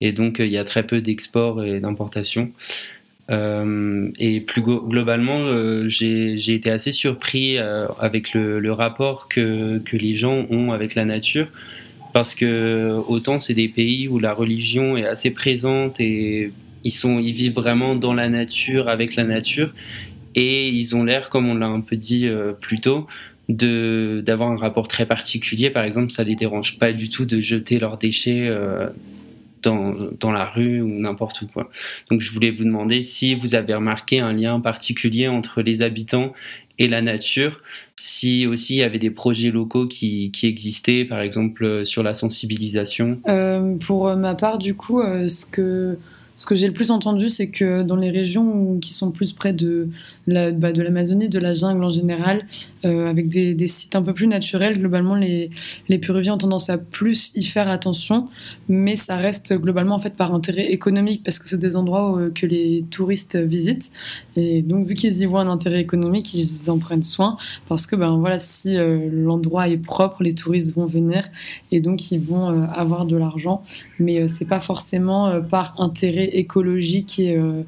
Et 0.00 0.12
donc, 0.12 0.36
il 0.38 0.48
y 0.48 0.58
a 0.58 0.64
très 0.64 0.86
peu 0.86 1.00
d'export 1.00 1.64
et 1.64 1.80
d'importation. 1.80 2.52
Euh, 3.30 4.10
et 4.18 4.40
plus 4.40 4.62
globalement, 4.62 5.40
euh, 5.46 5.88
j'ai 5.88 6.54
été 6.54 6.70
assez 6.70 6.92
surpris 6.92 7.58
euh, 7.58 7.88
avec 7.98 8.32
le, 8.34 8.72
rapport 8.72 9.28
que, 9.28 9.82
les 9.92 10.14
gens 10.14 10.46
ont 10.50 10.72
avec 10.72 10.94
la 10.94 11.04
nature, 11.04 11.48
parce 12.12 12.34
que 12.34 13.00
autant 13.08 13.38
c'est 13.38 13.54
des 13.54 13.68
pays 13.68 14.08
où 14.08 14.18
la 14.18 14.32
religion 14.32 14.96
est 14.96 15.06
assez 15.06 15.30
présente 15.30 16.00
et 16.00 16.52
ils, 16.84 16.92
sont, 16.92 17.18
ils 17.18 17.32
vivent 17.32 17.54
vraiment 17.54 17.96
dans 17.96 18.14
la 18.14 18.28
nature, 18.28 18.88
avec 18.88 19.16
la 19.16 19.24
nature, 19.24 19.74
et 20.34 20.68
ils 20.68 20.94
ont 20.94 21.02
l'air, 21.02 21.28
comme 21.28 21.48
on 21.48 21.54
l'a 21.54 21.66
un 21.66 21.80
peu 21.80 21.96
dit 21.96 22.28
plus 22.60 22.80
tôt, 22.80 23.06
d'avoir 23.48 24.50
un 24.50 24.56
rapport 24.56 24.86
très 24.86 25.06
particulier. 25.06 25.70
Par 25.70 25.84
exemple, 25.84 26.12
ça 26.12 26.24
les 26.24 26.36
dérange 26.36 26.78
pas 26.78 26.92
du 26.92 27.08
tout 27.08 27.24
de 27.24 27.40
jeter 27.40 27.78
leurs 27.78 27.96
déchets 27.96 28.50
dans, 29.66 30.32
la 30.32 30.44
rue 30.44 30.80
ou 30.80 30.88
n'importe 30.88 31.42
où. 31.42 31.46
Quoi. 31.46 31.70
Donc 32.10 32.20
je 32.20 32.32
voulais 32.32 32.50
vous 32.50 32.64
demander 32.64 33.02
si 33.02 33.34
vous 33.34 33.54
avez 33.54 33.74
remarqué 33.74 34.20
un 34.20 34.32
lien 34.32 34.60
particulier 34.60 35.28
entre 35.28 35.62
les 35.62 35.82
habitants 35.82 36.32
et 36.78 36.88
la 36.88 37.00
nature, 37.00 37.62
si 37.98 38.46
aussi 38.46 38.74
il 38.74 38.78
y 38.78 38.82
avait 38.82 38.98
des 38.98 39.10
projets 39.10 39.50
locaux 39.50 39.86
qui, 39.86 40.30
existaient, 40.42 41.04
par 41.04 41.20
exemple 41.20 41.64
euh, 41.64 41.84
sur 41.84 42.02
la 42.02 42.14
sensibilisation. 42.14 43.18
Euh, 43.28 43.76
pour 43.78 44.14
ma 44.14 44.34
part, 44.34 44.58
du 44.58 44.74
coup, 44.74 45.00
euh, 45.00 45.28
ce 45.28 45.46
que 45.46 45.98
Ce 46.36 46.44
que 46.44 46.54
j'ai 46.54 46.66
le 46.66 46.74
plus 46.74 46.90
entendu, 46.90 47.30
c'est 47.30 47.48
que 47.48 47.82
dans 47.82 47.96
les 47.96 48.10
régions 48.10 48.78
qui 48.78 48.92
sont 48.92 49.10
plus 49.10 49.32
près 49.32 49.54
de 49.54 49.88
bah, 50.26 50.50
de 50.50 50.82
l'Amazonie, 50.82 51.28
de 51.28 51.38
la 51.38 51.52
jungle 51.52 51.84
en 51.84 51.90
général, 51.90 52.46
euh, 52.84 53.08
avec 53.08 53.28
des, 53.28 53.68
sites 53.68 53.94
un 53.94 54.02
peu 54.02 54.12
plus 54.12 54.26
naturels, 54.26 54.76
globalement, 54.76 55.14
les, 55.14 55.50
les 55.88 55.98
Péruviens 55.98 56.34
ont 56.34 56.38
tendance 56.38 56.68
à 56.68 56.78
plus 56.78 57.30
y 57.36 57.44
faire 57.44 57.68
attention, 57.68 58.28
mais 58.68 58.96
ça 58.96 59.14
reste 59.14 59.54
globalement 59.54 59.94
en 59.94 60.00
fait 60.00 60.16
par 60.16 60.34
intérêt 60.34 60.72
économique, 60.72 61.22
parce 61.22 61.38
que 61.38 61.48
c'est 61.48 61.58
des 61.58 61.76
endroits 61.76 62.18
euh, 62.18 62.30
que 62.30 62.44
les 62.44 62.84
touristes 62.90 63.36
visitent, 63.36 63.92
et 64.34 64.62
donc 64.62 64.88
vu 64.88 64.96
qu'ils 64.96 65.16
y 65.22 65.26
voient 65.26 65.42
un 65.42 65.48
intérêt 65.48 65.80
économique, 65.80 66.34
ils 66.34 66.68
en 66.70 66.78
prennent 66.78 67.04
soin, 67.04 67.36
parce 67.68 67.86
que 67.86 67.94
ben 67.94 68.16
voilà, 68.16 68.38
si 68.38 68.76
euh, 68.76 69.08
l'endroit 69.12 69.68
est 69.68 69.76
propre, 69.76 70.24
les 70.24 70.34
touristes 70.34 70.74
vont 70.74 70.86
venir, 70.86 71.22
et 71.70 71.78
donc 71.78 72.10
ils 72.10 72.20
vont 72.20 72.64
avoir 72.64 73.06
de 73.06 73.16
l'argent, 73.16 73.62
mais 74.00 74.26
c'est 74.26 74.44
pas 74.44 74.60
forcément 74.60 75.40
par 75.40 75.80
intérêt 75.80 76.25
écologique 76.32 77.18
et, 77.18 77.36
euh, 77.36 77.62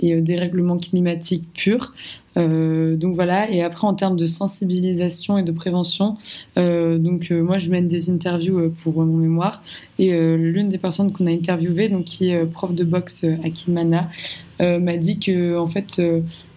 et 0.00 0.14
euh, 0.14 0.20
dérèglement 0.20 0.78
climatique 0.78 1.44
pur. 1.54 1.94
Euh, 2.36 2.96
donc 2.96 3.14
voilà, 3.14 3.48
et 3.48 3.62
après 3.62 3.86
en 3.86 3.94
termes 3.94 4.16
de 4.16 4.26
sensibilisation 4.26 5.38
et 5.38 5.44
de 5.44 5.52
prévention, 5.52 6.16
donc 6.56 7.30
moi 7.30 7.58
je 7.58 7.70
mène 7.70 7.86
des 7.86 8.10
interviews 8.10 8.72
pour 8.82 8.94
mon 9.04 9.16
mémoire 9.16 9.62
et 10.00 10.10
l'une 10.10 10.68
des 10.68 10.78
personnes 10.78 11.12
qu'on 11.12 11.26
a 11.26 11.30
interviewées, 11.30 11.88
donc 11.88 12.06
qui 12.06 12.30
est 12.30 12.44
prof 12.44 12.74
de 12.74 12.82
boxe 12.82 13.22
à 13.22 13.50
Kilmana, 13.50 14.10
m'a 14.58 14.96
dit 14.96 15.20
que 15.20 15.56
en 15.56 15.68
fait 15.68 16.02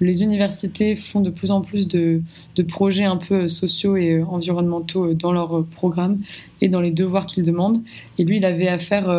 les 0.01 0.23
universités 0.23 0.95
font 0.95 1.21
de 1.21 1.29
plus 1.29 1.51
en 1.51 1.61
plus 1.61 1.87
de, 1.87 2.23
de 2.55 2.63
projets 2.63 3.05
un 3.05 3.17
peu 3.17 3.47
sociaux 3.47 3.97
et 3.97 4.19
environnementaux 4.23 5.13
dans 5.13 5.31
leur 5.31 5.63
programme 5.63 6.17
et 6.59 6.69
dans 6.69 6.81
les 6.81 6.91
devoirs 6.91 7.27
qu'ils 7.27 7.43
demandent. 7.43 7.83
Et 8.17 8.23
lui, 8.23 8.37
il 8.37 8.45
avait 8.45 8.67
affaire 8.67 9.11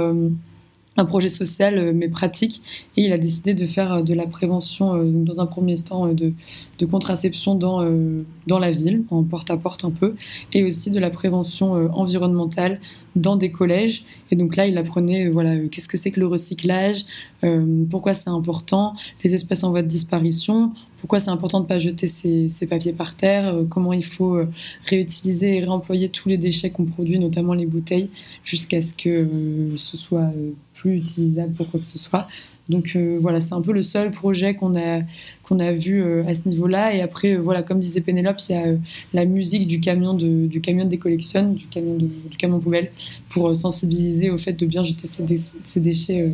un 0.99 1.05
projet 1.05 1.29
social 1.29 1.79
euh, 1.79 1.93
mais 1.95 2.09
pratique. 2.09 2.63
Et 2.97 3.05
il 3.05 3.13
a 3.13 3.19
décidé 3.19 3.55
de 3.55 3.65
faire 3.65 3.93
euh, 3.93 4.03
de 4.03 4.13
la 4.13 4.27
prévention 4.27 4.95
euh, 4.95 5.05
dans 5.05 5.41
un 5.41 5.47
premier 5.47 5.77
temps 5.77 6.09
de, 6.09 6.33
de 6.79 6.87
contraception 6.87 7.55
dans, 7.55 7.89
dans 8.47 8.59
la 8.59 8.71
ville 8.71 9.05
en 9.11 9.23
porte 9.23 9.51
à 9.51 9.57
porte 9.57 9.85
un 9.85 9.91
peu 9.91 10.15
et 10.53 10.65
aussi 10.65 10.91
de 10.91 10.99
la 10.99 11.11
prévention 11.11 11.73
environnementale 11.93 12.81
dans 13.17 13.37
des 13.37 13.51
collèges. 13.51 14.05
Et 14.31 14.37
donc 14.37 14.57
là 14.57 14.67
il 14.67 14.77
apprenait 14.79 15.29
voilà 15.29 15.57
qu'est-ce 15.71 15.89
que 15.89 15.97
c'est 15.97 16.11
que 16.11 16.21
le 16.21 16.27
recyclage 16.27 17.05
pourquoi 17.91 18.15
c'est 18.15 18.29
important 18.29 18.95
les 19.25 19.35
espèces 19.35 19.65
en 19.65 19.71
voie 19.71 19.83
de 19.83 19.89
disparition 19.89 20.73
pourquoi 21.01 21.21
c'est 21.21 21.31
important 21.31 21.59
de 21.59 21.65
ne 21.65 21.69
pas 21.69 21.79
jeter 21.79 22.09
ces, 22.09 22.67
papiers 22.69 22.93
par 22.93 23.15
terre, 23.15 23.57
comment 23.71 23.93
il 23.93 24.05
faut 24.05 24.41
réutiliser 24.87 25.57
et 25.57 25.61
réemployer 25.61 26.09
tous 26.09 26.29
les 26.29 26.39
déchets 26.39 26.71
qu'on 26.71 26.87
produit, 26.87 27.21
notamment 27.21 27.55
les 27.55 27.67
bouteilles, 27.67 28.11
jusqu'à 28.43 28.83
ce 28.83 28.95
que 28.95 29.29
ce 29.77 29.97
soit 29.97 30.33
plus 30.79 30.97
utilisable 30.97 31.53
pour 31.55 31.71
quoi 31.71 31.81
que 31.81 31.87
ce 31.87 31.99
soit. 31.99 32.29
Donc 32.69 32.93
euh, 32.95 33.17
voilà, 33.19 33.41
c'est 33.41 33.55
un 33.55 33.63
peu 33.63 33.73
le 33.73 33.83
seul 33.83 34.11
projet 34.11 34.55
qu'on 34.55 34.77
a, 34.77 35.01
qu'on 35.43 35.59
a 35.59 35.73
vu 35.73 36.03
euh, 36.03 36.23
à 36.27 36.35
ce 36.35 36.47
niveau-là. 36.47 36.95
Et 36.95 37.01
après, 37.01 37.35
euh, 37.35 37.39
voilà, 37.39 37.63
comme 37.63 37.81
disait 37.81 38.01
Pénélope, 38.01 38.37
il 38.49 38.53
y 38.53 38.59
a 38.59 38.65
la 39.15 39.25
musique 39.25 39.67
du 39.67 39.81
camion 39.81 40.15
de, 40.15 40.47
du 40.47 40.61
camion 40.61 40.85
des 40.85 40.99
collections, 40.99 41.53
du 41.53 41.67
camion, 41.67 41.97
du 41.97 42.37
camion 42.37 42.61
poubelle, 42.61 42.91
pour 43.31 43.57
sensibiliser 43.57 44.31
au 44.31 44.39
fait 44.39 44.53
de 44.53 44.67
bien 44.67 44.85
jeter 44.85 45.07
ces, 45.07 45.81
déchets 45.81 46.33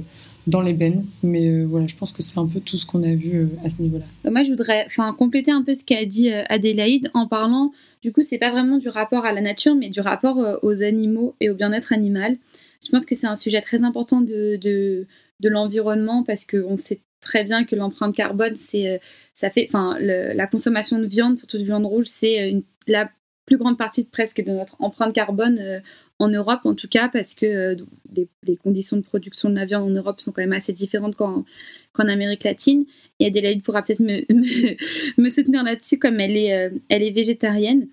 dans 0.48 0.60
les 0.60 0.72
bennes. 0.72 1.04
Mais 1.22 1.62
voilà, 1.62 1.86
je 1.86 1.94
pense 1.94 2.12
que 2.12 2.20
c'est 2.20 2.38
un 2.38 2.46
peu 2.46 2.58
tout 2.58 2.78
ce 2.78 2.84
qu'on 2.84 3.04
a 3.04 3.14
vu 3.14 3.48
à 3.64 3.70
ce 3.70 3.80
niveau-là. 3.80 4.04
Moi, 4.28 4.42
je 4.42 4.50
voudrais 4.50 4.88
compléter 5.16 5.52
un 5.52 5.62
peu 5.62 5.74
ce 5.76 5.84
qu'a 5.84 6.04
dit 6.04 6.30
Adélaïde 6.30 7.10
en 7.14 7.28
parlant, 7.28 7.72
du 8.02 8.12
coup, 8.12 8.22
c'est 8.22 8.38
pas 8.38 8.50
vraiment 8.50 8.76
du 8.76 8.88
rapport 8.88 9.24
à 9.24 9.32
la 9.32 9.40
nature, 9.40 9.74
mais 9.76 9.88
du 9.88 10.00
rapport 10.00 10.38
aux 10.62 10.82
animaux 10.82 11.34
et 11.40 11.48
au 11.48 11.54
bien-être 11.54 11.92
animal. 11.92 12.36
Je 12.84 12.90
pense 12.90 13.06
que 13.06 13.14
c'est 13.14 13.26
un 13.26 13.36
sujet 13.36 13.60
très 13.60 13.82
important 13.82 14.20
de, 14.20 14.56
de, 14.56 15.06
de 15.40 15.48
l'environnement 15.48 16.22
parce 16.22 16.44
qu'on 16.44 16.78
sait 16.78 17.00
très 17.24 17.42
bien 17.42 17.64
que 17.64 17.74
l'empreinte 17.74 18.14
carbone, 18.14 18.54
c'est, 18.54 18.88
euh, 18.88 18.98
ça 19.34 19.50
fait, 19.50 19.66
enfin, 19.68 19.96
la 19.98 20.46
consommation 20.46 20.98
de 20.98 21.06
viande, 21.06 21.36
surtout 21.36 21.58
de 21.58 21.64
viande 21.64 21.86
rouge, 21.86 22.06
c'est 22.06 22.52
euh, 22.52 22.60
la 22.86 23.10
plus 23.46 23.56
grande 23.56 23.76
partie 23.76 24.04
presque 24.04 24.42
de 24.44 24.50
notre 24.50 24.76
empreinte 24.78 25.14
carbone 25.14 25.58
euh, 25.58 25.80
en 26.18 26.28
Europe, 26.28 26.60
en 26.64 26.74
tout 26.74 26.88
cas, 26.88 27.08
parce 27.08 27.34
que 27.34 27.76
les, 28.14 28.56
conditions 28.56 28.96
de 28.96 29.02
production 29.02 29.50
de 29.50 29.56
la 29.56 29.64
viande 29.64 29.90
en 29.90 29.90
Europe 29.90 30.20
sont 30.20 30.32
quand 30.32 30.42
même 30.42 30.52
assez 30.52 30.72
différentes 30.72 31.16
qu'en, 31.16 31.44
qu'en 31.92 32.06
Amérique 32.06 32.44
latine. 32.44 32.84
Et 33.18 33.26
Adélaïde 33.26 33.62
pourra 33.62 33.82
peut-être 33.82 34.00
me, 34.00 34.24
me, 35.20 35.28
soutenir 35.28 35.64
là-dessus, 35.64 35.98
comme 35.98 36.20
elle 36.20 36.36
est, 36.36 36.70
elle 36.88 37.02
est 37.02 37.10
végétarienne. 37.10 37.88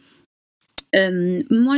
Euh, 0.96 1.44
moi, 1.50 1.78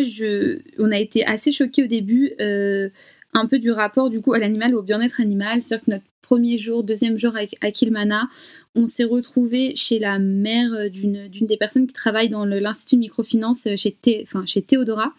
on 0.79 0.91
a 0.91 0.99
été 0.99 1.25
assez 1.25 1.51
choqués 1.51 1.83
au 1.83 1.87
début, 1.87 2.33
euh, 2.39 2.89
un 3.33 3.47
peu 3.47 3.59
du 3.59 3.71
rapport 3.71 4.09
du 4.09 4.21
coup 4.21 4.33
à 4.33 4.39
l'animal, 4.39 4.75
au 4.75 4.81
bien-être 4.81 5.21
animal. 5.21 5.61
C'est-à-dire 5.61 5.85
que 5.85 5.91
notre 5.91 6.05
premier 6.21 6.57
jour, 6.57 6.83
deuxième 6.83 7.17
jour 7.17 7.33
à 7.61 7.71
Kilmana, 7.71 8.27
on 8.75 8.85
s'est 8.85 9.03
retrouvé 9.03 9.75
chez 9.75 9.99
la 9.99 10.19
mère 10.19 10.89
d'une, 10.89 11.27
des 11.29 11.57
personnes 11.57 11.85
qui 11.85 11.93
travaille 11.93 12.29
dans 12.29 12.45
l'Institut 12.45 12.97
Microfinance 12.97 13.67
chez, 13.75 14.61
Théodora. 14.61 15.13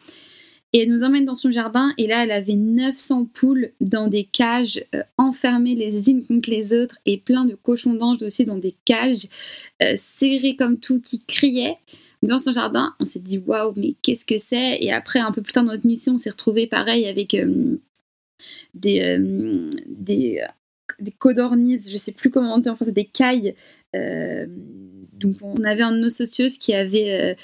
Et 0.72 0.80
elle 0.80 0.88
nous 0.88 1.04
emmène 1.04 1.24
dans 1.24 1.36
son 1.36 1.52
jardin 1.52 1.92
et 1.98 2.08
là, 2.08 2.24
elle 2.24 2.32
avait 2.32 2.56
900 2.56 3.26
poules 3.32 3.70
dans 3.80 4.08
des 4.08 4.24
cages 4.24 4.84
euh, 4.92 5.04
enfermées 5.18 5.76
les 5.76 6.10
unes 6.10 6.24
contre 6.24 6.50
les 6.50 6.72
autres 6.72 6.96
et 7.06 7.16
plein 7.16 7.44
de 7.44 7.54
cochons 7.54 7.94
d'ange 7.94 8.22
aussi 8.22 8.44
dans 8.44 8.58
des 8.58 8.74
cages 8.84 9.28
serrées 9.96 10.56
comme 10.56 10.80
tout 10.80 11.00
qui 11.00 11.20
criaient 11.20 11.76
dans 12.26 12.38
son 12.38 12.52
jardin. 12.52 12.94
On 13.00 13.04
s'est 13.04 13.18
dit 13.18 13.38
waouh, 13.38 13.72
mais 13.76 13.94
qu'est-ce 14.02 14.24
que 14.24 14.38
c'est? 14.38 14.78
Et 14.80 14.92
après, 14.92 15.20
un 15.20 15.32
peu 15.32 15.42
plus 15.42 15.52
tard 15.52 15.64
dans 15.64 15.72
notre 15.72 15.86
mission, 15.86 16.14
on 16.14 16.18
s'est 16.18 16.30
retrouvé 16.30 16.66
pareil 16.66 17.06
avec 17.06 17.34
euh, 17.34 17.78
des, 18.74 19.00
euh, 19.02 19.70
des, 19.86 20.44
des, 21.00 21.12
codornises, 21.12 21.90
je 21.90 21.96
sais 21.96 22.12
plus 22.12 22.30
comment 22.30 22.54
on 22.54 22.58
dit 22.58 22.68
en 22.68 22.74
français, 22.74 22.92
des 22.92 23.04
cailles. 23.04 23.54
Euh, 23.94 24.46
donc, 25.12 25.36
on 25.42 25.62
avait 25.64 25.82
un 25.82 25.92
de 25.92 26.00
nos 26.00 26.10
socios 26.10 26.58
qui 26.58 26.74
avait. 26.74 27.36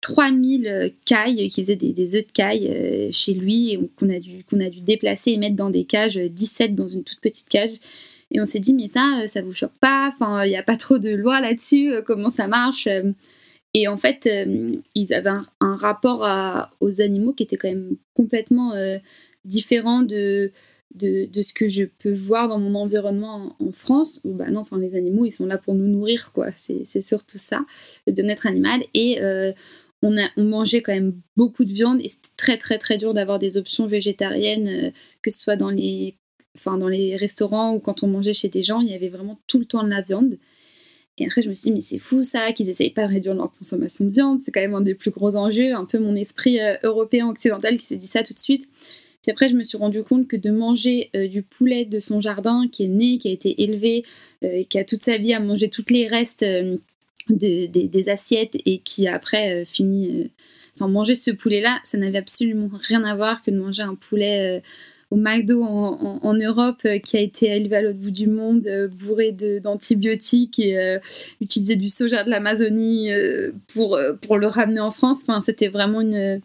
3000 0.00 0.92
cailles 1.06 1.48
qui 1.48 1.62
faisaient 1.62 1.76
des, 1.76 2.14
œufs 2.14 2.26
de 2.26 2.30
cailles 2.30 3.10
chez 3.10 3.32
lui 3.32 3.72
et 3.72 3.80
qu'on 3.96 4.10
a, 4.10 4.18
dû, 4.18 4.44
a 4.52 4.68
dû 4.68 4.82
déplacer 4.82 5.30
et 5.30 5.38
mettre 5.38 5.56
dans 5.56 5.70
des 5.70 5.84
cages, 5.84 6.18
17 6.18 6.74
dans 6.74 6.88
une 6.88 7.04
toute 7.04 7.20
petite 7.22 7.48
cage. 7.48 7.70
Et 8.30 8.38
on 8.38 8.44
s'est 8.44 8.58
dit, 8.58 8.74
mais 8.74 8.86
ça, 8.86 9.26
ça 9.28 9.40
vous 9.40 9.54
choque 9.54 9.78
pas? 9.80 10.12
Enfin, 10.12 10.44
il 10.44 10.50
n'y 10.50 10.58
a 10.58 10.62
pas 10.62 10.76
trop 10.76 10.98
de 10.98 11.08
loi 11.08 11.40
là-dessus 11.40 11.94
Comment 12.04 12.28
ça 12.28 12.48
marche 12.48 12.86
et 13.74 13.88
en 13.88 13.96
fait, 13.96 14.26
euh, 14.26 14.76
ils 14.94 15.12
avaient 15.12 15.32
un, 15.60 15.76
rapport 15.76 16.26
aux 16.80 17.00
animaux 17.00 17.32
qui 17.32 17.42
était 17.42 17.56
quand 17.56 17.68
même 17.68 17.96
complètement 18.14 18.72
euh, 18.74 18.98
différent 19.44 20.02
de, 20.02 20.52
de, 20.94 21.42
ce 21.42 21.52
que 21.52 21.66
je 21.66 21.82
peux 21.84 22.14
voir 22.14 22.46
dans 22.48 22.60
mon 22.60 22.76
environnement 22.76 23.56
en, 23.58 23.72
France, 23.72 24.20
bah 24.24 24.48
non, 24.48 24.64
les 24.78 24.94
animaux, 24.94 25.26
ils 25.26 25.32
sont 25.32 25.46
là 25.46 25.58
pour 25.58 25.74
nous 25.74 25.88
nourrir, 25.88 26.30
quoi. 26.32 26.50
C'est 26.54 27.02
surtout 27.02 27.38
ça, 27.38 27.66
le 28.06 28.12
bien-être 28.12 28.46
animal. 28.46 28.84
Et 28.94 29.20
euh, 29.20 29.52
on, 30.02 30.16
a, 30.16 30.28
on 30.36 30.44
mangeait 30.44 30.80
quand 30.80 30.94
même 30.94 31.20
beaucoup 31.36 31.64
de 31.64 31.72
viande, 31.72 32.00
et 32.00 32.08
c'était 32.08 32.28
très, 32.36 32.58
très, 32.58 32.78
très 32.78 32.96
dur 32.96 33.12
d'avoir 33.12 33.40
des 33.40 33.56
options 33.56 33.86
végétariennes, 33.86 34.92
que 35.20 35.32
ce 35.32 35.40
soit 35.40 35.56
dans 35.56 35.70
les, 35.70 36.16
dans 36.64 36.88
les 36.88 37.16
restaurants 37.16 37.74
ou 37.74 37.80
quand 37.80 38.04
on 38.04 38.06
mangeait 38.06 38.34
chez 38.34 38.48
des 38.48 38.62
gens, 38.62 38.80
il 38.80 38.88
y 38.88 38.94
avait 38.94 39.08
vraiment 39.08 39.40
tout 39.48 39.58
le 39.58 39.64
temps 39.64 39.82
de 39.82 39.90
la 39.90 40.00
viande. 40.00 40.38
Et 41.18 41.26
après, 41.26 41.42
je 41.42 41.48
me 41.48 41.54
suis 41.54 41.70
dit, 41.70 41.72
mais 41.72 41.80
c'est 41.80 41.98
fou 41.98 42.24
ça, 42.24 42.52
qu'ils 42.52 42.70
essayent 42.70 42.90
pas 42.90 43.06
de 43.06 43.12
réduire 43.12 43.34
leur 43.34 43.52
consommation 43.52 44.04
de 44.04 44.10
viande. 44.10 44.40
C'est 44.44 44.50
quand 44.50 44.60
même 44.60 44.74
un 44.74 44.80
des 44.80 44.94
plus 44.94 45.12
gros 45.12 45.36
enjeux. 45.36 45.72
Un 45.74 45.84
peu 45.84 45.98
mon 45.98 46.16
esprit 46.16 46.60
euh, 46.60 46.76
européen 46.82 47.28
occidental 47.28 47.78
qui 47.78 47.86
s'est 47.86 47.96
dit 47.96 48.08
ça 48.08 48.22
tout 48.24 48.34
de 48.34 48.40
suite. 48.40 48.68
Puis 49.22 49.30
après, 49.30 49.48
je 49.48 49.54
me 49.54 49.62
suis 49.62 49.78
rendu 49.78 50.02
compte 50.02 50.26
que 50.26 50.36
de 50.36 50.50
manger 50.50 51.10
euh, 51.14 51.28
du 51.28 51.42
poulet 51.42 51.84
de 51.84 52.00
son 52.00 52.20
jardin, 52.20 52.66
qui 52.70 52.84
est 52.84 52.88
né, 52.88 53.18
qui 53.18 53.28
a 53.28 53.30
été 53.30 53.62
élevé, 53.62 54.04
euh, 54.42 54.64
qui 54.68 54.78
a 54.78 54.84
toute 54.84 55.02
sa 55.02 55.16
vie 55.16 55.32
à 55.32 55.40
manger 55.40 55.70
tous 55.70 55.84
les 55.88 56.08
restes 56.08 56.44
des 57.30 58.08
assiettes 58.08 58.56
et 58.66 58.80
qui 58.80 59.06
après 59.06 59.64
fini. 59.64 60.30
Enfin, 60.74 60.88
manger 60.88 61.14
ce 61.14 61.30
poulet-là, 61.30 61.78
ça 61.84 61.96
n'avait 61.96 62.18
absolument 62.18 62.68
rien 62.72 63.04
à 63.04 63.14
voir 63.14 63.42
que 63.42 63.52
de 63.52 63.56
manger 63.56 63.82
un 63.82 63.94
poulet 63.94 64.60
au 65.14 65.16
McDo 65.16 65.62
en, 65.62 66.34
Europe 66.34 66.80
euh, 66.86 66.98
qui 66.98 67.16
a 67.16 67.20
été 67.20 67.46
élevé 67.46 67.76
à 67.76 67.82
l'autre 67.82 68.00
bout 68.00 68.10
du 68.10 68.26
monde, 68.26 68.66
euh, 68.66 68.88
bourré 68.88 69.30
d'antibiotiques 69.62 70.58
et 70.58 70.76
euh, 70.76 70.98
utilisé 71.40 71.76
du 71.76 71.88
soja 71.88 72.24
de 72.24 72.30
l'Amazonie 72.30 73.10
pour, 73.72 73.96
pour 74.22 74.38
le 74.38 74.48
ramener 74.48 74.80
en 74.80 74.90
France. 74.90 75.20
Enfin, 75.22 75.40
c'était 75.40 75.68
vraiment 75.68 76.00
une, 76.00 76.40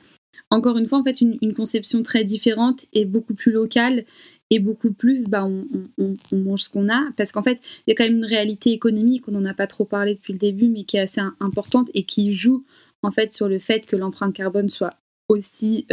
encore 0.51 0.77
une 0.77 0.87
fois, 0.87 0.99
en 0.99 1.03
fait, 1.03 1.19
une, 1.19 1.53
conception 1.55 2.03
très 2.03 2.23
différente 2.23 2.85
et 2.93 3.05
beaucoup 3.05 3.33
plus 3.33 3.51
locale 3.51 4.05
et 4.51 4.59
beaucoup 4.59 4.91
plus, 4.91 5.25
bah, 5.25 5.45
on, 5.45 5.65
on 5.97 6.35
mange 6.37 6.61
ce 6.61 6.69
qu'on 6.69 6.89
a. 6.89 7.09
Parce 7.17 7.31
qu'en 7.31 7.43
fait, 7.43 7.59
il 7.87 7.89
y 7.89 7.93
a 7.93 7.95
quand 7.95 8.03
même 8.03 8.17
une 8.17 8.25
réalité 8.25 8.71
économique, 8.71 9.27
on 9.27 9.31
n'en 9.31 9.45
a 9.45 9.55
pas 9.55 9.67
trop 9.67 9.85
parlé 9.85 10.13
depuis 10.13 10.33
le 10.33 10.39
début, 10.39 10.67
mais 10.67 10.83
qui 10.83 10.97
est 10.97 11.01
assez 11.01 11.21
importante 11.39 11.89
et 11.95 12.03
qui 12.03 12.31
joue 12.31 12.63
en 13.01 13.11
fait 13.11 13.33
sur 13.33 13.47
le 13.47 13.57
fait 13.57 13.87
que 13.87 13.95
l'empreinte 13.95 14.35
carbone 14.35 14.69
soit 14.69 14.95
aussi, 15.27 15.87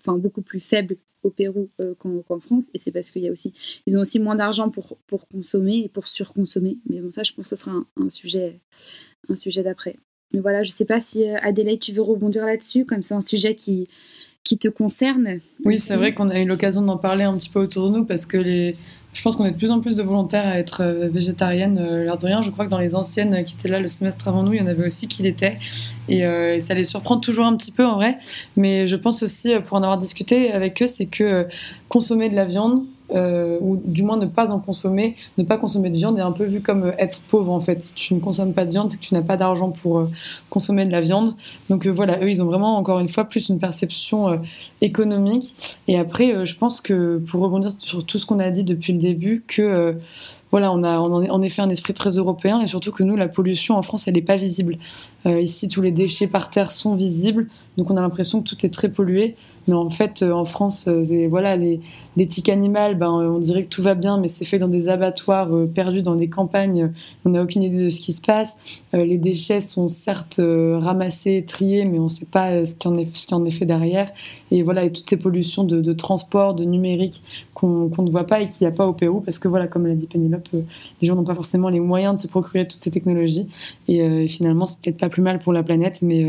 enfin, 0.00 0.18
beaucoup 0.18 0.42
plus 0.42 0.60
faible 0.60 0.96
au 1.22 1.30
Pérou 1.30 1.70
euh, 1.80 1.94
qu'en 1.94 2.40
France. 2.40 2.64
Et 2.74 2.78
c'est 2.78 2.92
parce 2.92 3.10
qu'il 3.10 3.22
y 3.22 3.28
a 3.28 3.32
aussi, 3.32 3.52
ils 3.86 3.96
ont 3.96 4.00
aussi 4.00 4.18
moins 4.18 4.36
d'argent 4.36 4.70
pour, 4.70 4.98
pour 5.06 5.28
consommer 5.28 5.78
et 5.84 5.88
pour 5.88 6.08
surconsommer. 6.08 6.78
Mais 6.88 7.00
bon, 7.00 7.10
ça, 7.10 7.22
je 7.22 7.32
pense 7.32 7.50
que 7.50 7.56
ce 7.56 7.62
sera 7.62 7.76
un, 7.96 8.10
sujet, 8.10 8.60
un 9.28 9.36
sujet 9.36 9.62
d'après. 9.62 9.96
Mais 10.32 10.40
voilà, 10.40 10.62
je 10.62 10.70
sais 10.70 10.84
pas 10.84 11.00
si 11.00 11.28
euh, 11.28 11.36
Adélaïde, 11.42 11.80
tu 11.80 11.92
veux 11.92 12.02
rebondir 12.02 12.46
là-dessus, 12.46 12.86
comme 12.86 13.02
c'est 13.02 13.14
un 13.14 13.20
sujet 13.20 13.54
qui, 13.54 13.88
qui 14.44 14.58
te 14.58 14.68
concerne. 14.68 15.38
Oui, 15.64 15.78
c'est 15.78 15.96
vrai 15.96 16.14
qu'on 16.14 16.28
a 16.28 16.40
eu 16.40 16.44
l'occasion 16.44 16.82
d'en 16.82 16.96
parler 16.96 17.24
un 17.24 17.36
petit 17.36 17.48
peu 17.48 17.60
autour 17.60 17.90
de 17.90 17.98
nous 17.98 18.04
parce 18.04 18.26
que 18.26 18.36
les, 18.36 18.76
je 19.14 19.20
pense 19.20 19.36
qu'on 19.36 19.44
est 19.44 19.50
de 19.50 19.56
plus 19.56 19.70
en 19.70 19.80
plus 19.80 19.96
de 19.96 20.02
volontaires 20.02 20.46
à 20.46 20.58
être 20.58 20.82
euh, 20.82 21.08
végétarienne, 21.08 21.78
euh, 21.78 22.04
l'air 22.04 22.16
de 22.16 22.24
rien. 22.24 22.40
Je 22.40 22.50
crois 22.50 22.64
que 22.64 22.70
dans 22.70 22.78
les 22.78 22.94
anciennes 22.94 23.44
qui 23.44 23.56
étaient 23.56 23.68
là 23.68 23.78
le 23.78 23.86
semestre 23.86 24.26
avant 24.26 24.42
nous, 24.42 24.54
il 24.54 24.60
y 24.60 24.62
en 24.62 24.66
avait 24.66 24.86
aussi 24.86 25.06
qui 25.06 25.22
l'étaient. 25.22 25.58
Et, 26.08 26.24
euh, 26.24 26.58
ça 26.60 26.74
les 26.74 26.84
surprend 26.84 27.18
toujours 27.18 27.44
un 27.44 27.56
petit 27.56 27.72
peu 27.72 27.84
en 27.84 27.96
vrai. 27.96 28.18
Mais 28.56 28.86
je 28.86 28.96
pense 28.96 29.22
aussi, 29.22 29.52
pour 29.66 29.76
en 29.76 29.82
avoir 29.82 29.98
discuté 29.98 30.50
avec 30.50 30.82
eux, 30.82 30.86
c'est 30.86 31.06
que 31.06 31.46
consommer 31.88 32.30
de 32.30 32.36
la 32.36 32.46
viande, 32.46 32.84
euh, 33.14 33.58
ou 33.60 33.80
du 33.84 34.02
moins 34.02 34.16
ne 34.16 34.26
pas 34.26 34.50
en 34.52 34.58
consommer, 34.58 35.16
ne 35.38 35.44
pas 35.44 35.58
consommer 35.58 35.90
de 35.90 35.96
viande 35.96 36.18
est 36.18 36.22
un 36.22 36.32
peu 36.32 36.44
vu 36.44 36.60
comme 36.60 36.84
euh, 36.84 36.92
être 36.98 37.20
pauvre 37.28 37.52
en 37.52 37.60
fait. 37.60 37.84
Si 37.84 37.94
tu 37.94 38.14
ne 38.14 38.20
consommes 38.20 38.54
pas 38.54 38.64
de 38.64 38.70
viande, 38.70 38.90
c'est 38.90 38.96
que 38.96 39.02
tu 39.02 39.14
n'as 39.14 39.22
pas 39.22 39.36
d'argent 39.36 39.70
pour 39.70 39.98
euh, 39.98 40.10
consommer 40.50 40.86
de 40.86 40.92
la 40.92 41.00
viande. 41.00 41.34
Donc 41.68 41.86
voilà, 41.86 42.18
eux, 42.22 42.30
ils 42.30 42.42
ont 42.42 42.46
vraiment 42.46 42.76
encore 42.76 43.00
une 43.00 43.08
fois 43.08 43.24
plus 43.24 43.48
une 43.48 43.58
perception 43.58 44.40
économique. 44.80 45.78
Et 45.88 45.98
après, 45.98 46.44
je 46.44 46.56
pense 46.56 46.80
que 46.80 47.18
pour 47.18 47.42
rebondir 47.42 47.70
sur 47.78 48.04
tout 48.04 48.18
ce 48.18 48.26
qu'on 48.26 48.38
a 48.38 48.50
dit 48.50 48.64
depuis 48.64 48.92
le 48.92 48.98
début, 48.98 49.44
que 49.46 49.96
voilà, 50.52 50.70
on 50.70 50.82
a, 50.84 50.98
en 50.98 51.42
effet 51.42 51.62
un 51.62 51.70
esprit 51.70 51.94
très 51.94 52.10
européen 52.10 52.60
et 52.60 52.66
surtout 52.66 52.92
que 52.92 53.02
nous, 53.02 53.16
la 53.16 53.28
pollution 53.28 53.76
en 53.76 53.82
France, 53.82 54.06
elle 54.06 54.14
n'est 54.14 54.22
pas 54.22 54.36
visible. 54.36 54.76
Ici, 55.26 55.68
tous 55.68 55.82
les 55.82 55.92
déchets 55.92 56.26
par 56.26 56.50
terre 56.50 56.70
sont 56.70 56.94
visibles, 56.94 57.48
donc 57.76 57.90
on 57.90 57.96
a 57.96 58.00
l'impression 58.00 58.42
que 58.42 58.48
tout 58.48 58.66
est 58.66 58.70
très 58.70 58.88
pollué. 58.88 59.36
Mais 59.68 59.74
en 59.74 59.90
fait, 59.90 60.24
en 60.24 60.44
France, 60.44 60.88
voilà, 61.28 61.56
les, 61.56 61.80
L'éthique 62.14 62.50
animale, 62.50 62.96
ben, 62.96 63.10
on 63.10 63.38
dirait 63.38 63.64
que 63.64 63.70
tout 63.70 63.80
va 63.80 63.94
bien, 63.94 64.18
mais 64.18 64.28
c'est 64.28 64.44
fait 64.44 64.58
dans 64.58 64.68
des 64.68 64.88
abattoirs 64.88 65.54
euh, 65.54 65.66
perdus 65.66 66.02
dans 66.02 66.14
des 66.14 66.28
campagnes. 66.28 66.92
On 67.24 67.30
n'a 67.30 67.42
aucune 67.42 67.62
idée 67.62 67.84
de 67.84 67.90
ce 67.90 68.00
qui 68.00 68.12
se 68.12 68.20
passe. 68.20 68.58
Euh, 68.92 69.04
les 69.06 69.16
déchets 69.16 69.62
sont 69.62 69.88
certes 69.88 70.38
euh, 70.38 70.78
ramassés, 70.78 71.42
triés, 71.46 71.86
mais 71.86 71.98
on 71.98 72.04
ne 72.04 72.08
sait 72.08 72.26
pas 72.26 72.66
ce 72.66 72.74
qui, 72.74 72.86
en 72.86 72.98
est, 73.46 73.50
fait 73.50 73.64
derrière. 73.64 74.12
Et 74.50 74.62
voilà, 74.62 74.84
et 74.84 74.92
toutes 74.92 75.08
ces 75.08 75.16
pollutions 75.16 75.64
de, 75.64 75.92
transport, 75.94 76.54
de 76.54 76.64
numérique 76.64 77.22
qu'on 77.54 77.88
ne 77.98 78.10
voit 78.10 78.26
pas 78.26 78.42
et 78.42 78.46
qu'il 78.46 78.66
n'y 78.66 78.72
a 78.72 78.76
pas 78.76 78.86
au 78.86 78.92
Pérou, 78.92 79.20
parce 79.20 79.38
que 79.38 79.48
voilà, 79.48 79.66
comme 79.66 79.86
l'a 79.86 79.94
dit 79.94 80.06
Pénélope, 80.06 80.48
les 80.52 81.08
gens 81.08 81.14
n'ont 81.14 81.24
pas 81.24 81.34
forcément 81.34 81.70
les 81.70 81.80
moyens 81.80 82.16
de 82.16 82.20
se 82.20 82.26
procurer 82.26 82.68
toutes 82.68 82.82
ces 82.82 82.90
technologies. 82.90 83.46
Et, 83.88 84.28
finalement, 84.28 84.66
c'est 84.66 84.80
peut-être 84.82 84.98
pas 84.98 85.08
plus 85.12 85.22
mal 85.22 85.38
pour 85.38 85.52
la 85.52 85.62
planète, 85.62 86.02
mais, 86.02 86.24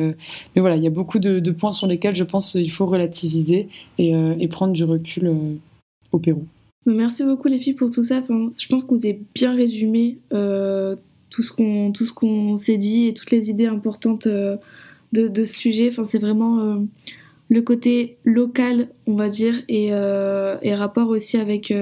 mais 0.56 0.62
voilà, 0.62 0.76
il 0.76 0.84
y 0.84 0.88
a 0.88 0.92
beaucoup 0.92 1.20
de, 1.20 1.52
points 1.52 1.72
sur 1.72 1.88
lesquels 1.88 2.16
je 2.16 2.24
pense 2.24 2.52
qu'il 2.52 2.72
faut 2.72 2.86
relativiser 2.86 3.70
et, 3.98 4.12
et 4.12 4.48
prendre 4.48 4.74
du 4.74 4.84
recul 4.84 5.34
au 6.12 6.20
Pérou. 6.20 6.46
Merci 6.86 7.24
beaucoup 7.24 7.48
les 7.48 7.60
filles 7.60 7.74
pour 7.74 7.90
tout 7.90 8.04
ça. 8.04 8.22
je 8.28 8.68
pense 8.68 8.84
que 8.84 8.90
vous 8.90 8.98
avez 8.98 9.22
bien 9.34 9.54
résumé 9.56 10.20
euh, 10.34 10.96
tout 11.30 11.42
ce 11.42 11.54
qu'on 11.54 11.92
tout 11.94 12.06
s'est 12.58 12.78
dit 12.78 13.08
et 13.08 13.14
toutes 13.14 13.32
les 13.32 13.50
idées 13.50 13.68
importantes 13.68 14.28
euh, 14.28 14.58
de, 15.14 15.46
ce 15.46 15.54
sujet. 15.58 15.88
Enfin, 15.90 16.04
c'est 16.04 16.20
vraiment 16.20 16.60
euh, 16.60 16.76
le 17.50 17.62
côté 17.62 18.18
local, 18.26 18.90
on 19.08 19.16
va 19.16 19.30
dire, 19.30 19.62
et, 19.70 19.88
et 19.88 20.76
rapport 20.76 21.10
aussi 21.10 21.38
avec 21.38 21.74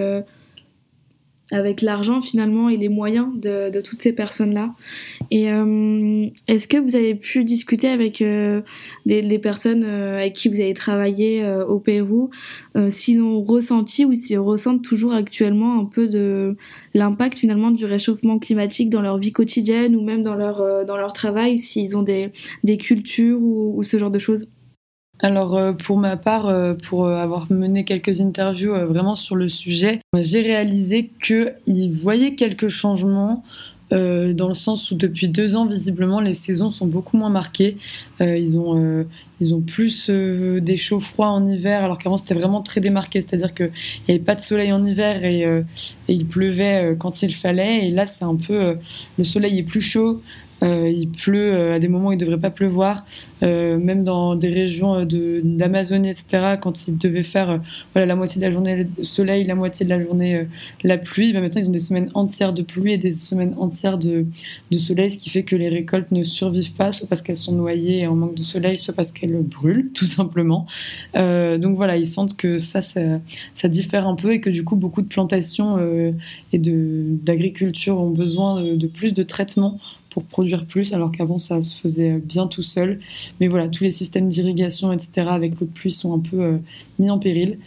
avec 1.51 1.81
l'argent 1.81 2.21
finalement 2.21 2.69
et 2.69 2.77
les 2.77 2.89
moyens 2.89 3.27
de, 3.35 3.81
toutes 3.81 4.01
ces 4.01 4.13
personnes-là. 4.13 4.73
Et 5.29 5.51
euh, 5.51 6.27
est-ce 6.47 6.67
que 6.67 6.77
vous 6.77 6.95
avez 6.95 7.15
pu 7.15 7.43
discuter 7.43 7.89
avec 7.89 8.21
euh, 8.21 8.61
les, 9.05 9.39
personnes 9.39 9.83
euh, 9.83 10.19
avec 10.19 10.33
qui 10.33 10.49
vous 10.49 10.59
avez 10.59 10.73
travaillé 10.73 11.45
au 11.67 11.79
Pérou, 11.79 12.29
s'ils 12.89 13.21
ont 13.21 13.41
ressenti 13.41 14.05
ou 14.05 14.13
s'ils 14.13 14.39
ressentent 14.39 14.83
toujours 14.83 15.13
actuellement 15.13 15.79
un 15.79 15.85
peu 15.85 16.07
de 16.07 16.55
l'impact 16.93 17.37
finalement 17.37 17.71
du 17.71 17.85
réchauffement 17.85 18.39
climatique 18.39 18.89
dans 18.89 19.01
leur 19.01 19.17
vie 19.17 19.31
quotidienne 19.31 19.95
ou 19.95 20.01
même 20.01 20.23
dans 20.23 20.35
leur, 20.35 20.85
dans 20.85 20.97
leur 20.97 21.13
travail, 21.13 21.57
s'ils 21.57 21.97
ont 21.97 22.03
des, 22.03 22.31
des 22.63 22.77
cultures 22.77 23.41
ou 23.41 23.81
ce 23.83 23.97
genre 23.97 24.11
de 24.11 24.19
choses? 24.19 24.47
Alors 25.21 25.55
euh, 25.55 25.73
pour 25.73 25.97
ma 25.97 26.17
part, 26.17 26.47
euh, 26.47 26.73
pour 26.73 27.05
euh, 27.05 27.15
avoir 27.15 27.51
mené 27.51 27.85
quelques 27.85 28.21
interviews 28.21 28.73
vraiment 28.87 29.15
sur 29.15 29.35
le 29.35 29.49
sujet, 29.49 30.01
j'ai 30.17 30.41
réalisé 30.41 31.11
qu'ils 31.23 31.91
voyaient 31.91 32.35
quelques 32.35 32.69
changements. 32.69 33.43
dans 33.91 34.47
le 34.47 34.53
sens 34.53 34.89
où 34.91 34.95
depuis 34.95 35.27
deux 35.27 35.57
ans, 35.57 35.65
visiblement, 35.65 36.21
les 36.21 36.33
saisons 36.33 36.71
sont 36.71 36.87
beaucoup 36.87 37.17
moins 37.17 37.29
marquées. 37.29 37.75
ils, 38.21 38.57
ont, 38.57 39.05
ils 39.41 39.53
ont 39.53 39.59
plus 39.59 40.09
des 40.09 40.77
chauds 40.77 41.01
froids 41.01 41.27
en 41.27 41.45
hiver, 41.45 41.83
alors 41.83 41.97
qu'avant 41.97 42.15
c'était 42.15 42.33
vraiment 42.33 42.61
très 42.61 42.79
démarqué, 42.79 43.19
c'est-à-dire 43.19 43.53
qu'il 43.53 43.71
n'y 44.07 44.15
avait 44.15 44.23
pas 44.23 44.35
de 44.35 44.39
soleil 44.39 44.71
en 44.71 44.85
hiver 44.85 45.25
et, 45.25 45.41
et 45.41 46.13
il 46.13 46.25
pleuvait 46.25 46.95
quand 46.99 47.21
il 47.21 47.35
fallait. 47.35 47.85
Et 47.87 47.91
là, 47.91 48.05
c'est 48.05 48.23
un 48.23 48.37
peu 48.37 48.77
le 49.17 49.23
soleil 49.25 49.59
est 49.59 49.63
plus 49.73 49.81
chaud, 49.81 50.19
il 50.61 51.09
pleut 51.09 51.53
euh, 51.53 51.75
à 51.75 51.79
des 51.79 51.87
moments 51.87 52.09
où 52.09 52.11
il 52.11 52.17
ne 52.17 52.21
devrait 52.21 52.39
pas 52.39 52.51
pleuvoir, 52.51 53.05
euh, 53.41 53.77
même 53.79 54.03
dans 54.03 54.35
des 54.35 54.49
régions 54.49 55.05
d'Amazonie, 55.05 56.09
etc. 56.09 56.55
Quand 56.61 56.87
il 56.87 56.97
devait 56.97 57.23
faire 57.23 57.61
voilà, 57.93 58.05
la 58.05 58.15
moitié 58.15 58.39
de 58.39 58.45
la 58.45 58.51
journée 58.51 58.87
le 58.97 59.03
soleil, 59.03 59.43
la 59.43 59.55
moitié 59.55 59.85
de 59.85 59.89
la 59.89 60.01
journée 60.01 60.45
la 60.83 60.97
pluie, 60.97 61.33
ben 61.33 61.41
maintenant 61.41 61.61
ils 61.61 61.69
ont 61.69 61.71
des 61.71 61.79
semaines 61.79 62.11
entières 62.13 62.53
de 62.53 62.61
pluie 62.61 62.93
et 62.93 62.97
des 62.97 63.13
semaines 63.13 63.55
entières 63.57 63.97
de, 63.97 64.25
de 64.69 64.77
soleil, 64.77 65.09
ce 65.09 65.17
qui 65.17 65.29
fait 65.29 65.43
que 65.43 65.55
les 65.55 65.69
récoltes 65.69 66.11
ne 66.11 66.23
survivent 66.23 66.73
pas, 66.73 66.91
soit 66.91 67.07
parce 67.07 67.21
qu'elles 67.21 67.37
sont 67.37 67.53
noyées 67.53 68.05
en 68.05 68.15
manque 68.15 68.35
de 68.35 68.43
soleil, 68.43 68.77
soit 68.77 68.93
parce 68.93 69.11
qu'elles 69.11 69.41
brûlent, 69.41 69.89
tout 69.95 70.05
simplement. 70.05 70.67
donc 71.15 71.75
voilà, 71.75 71.97
ils 71.97 72.07
sentent 72.07 72.37
que 72.37 72.57
ça, 72.59 72.81
ça, 72.81 73.67
diffère 73.67 74.07
un 74.07 74.15
peu 74.15 74.33
et 74.33 74.41
que 74.41 74.49
du 74.49 74.63
coup, 74.63 74.75
beaucoup 74.75 75.01
de 75.01 75.07
plantations 75.07 75.79
et 76.53 76.59
d'agriculture 76.59 77.97
ont 77.97 78.09
besoin 78.09 78.61
de, 78.61 78.75
de 78.75 78.87
plus 78.87 79.13
de 79.13 79.23
traitements 79.23 79.79
pour 80.11 80.23
produire 80.23 80.65
plus, 80.65 80.93
alors 80.93 81.11
qu'avant 81.11 81.39
ça 81.39 81.61
se 81.61 81.79
faisait 81.79 82.19
bien 82.19 82.45
tout 82.45 82.61
seul. 82.61 82.99
Mais 83.39 83.47
voilà, 83.47 83.67
tous 83.67 83.83
les 83.83 83.91
systèmes 83.91 84.27
d'irrigation, 84.27 84.91
etc., 84.91 85.27
avec 85.29 85.59
l'eau 85.59 85.65
de 85.65 85.71
pluie 85.71 85.91
sont 85.91 86.13
un 86.13 86.19
peu 86.19 86.41
euh, 86.41 86.57
mis 86.99 87.09
en 87.09 87.17
péril. 87.17 87.57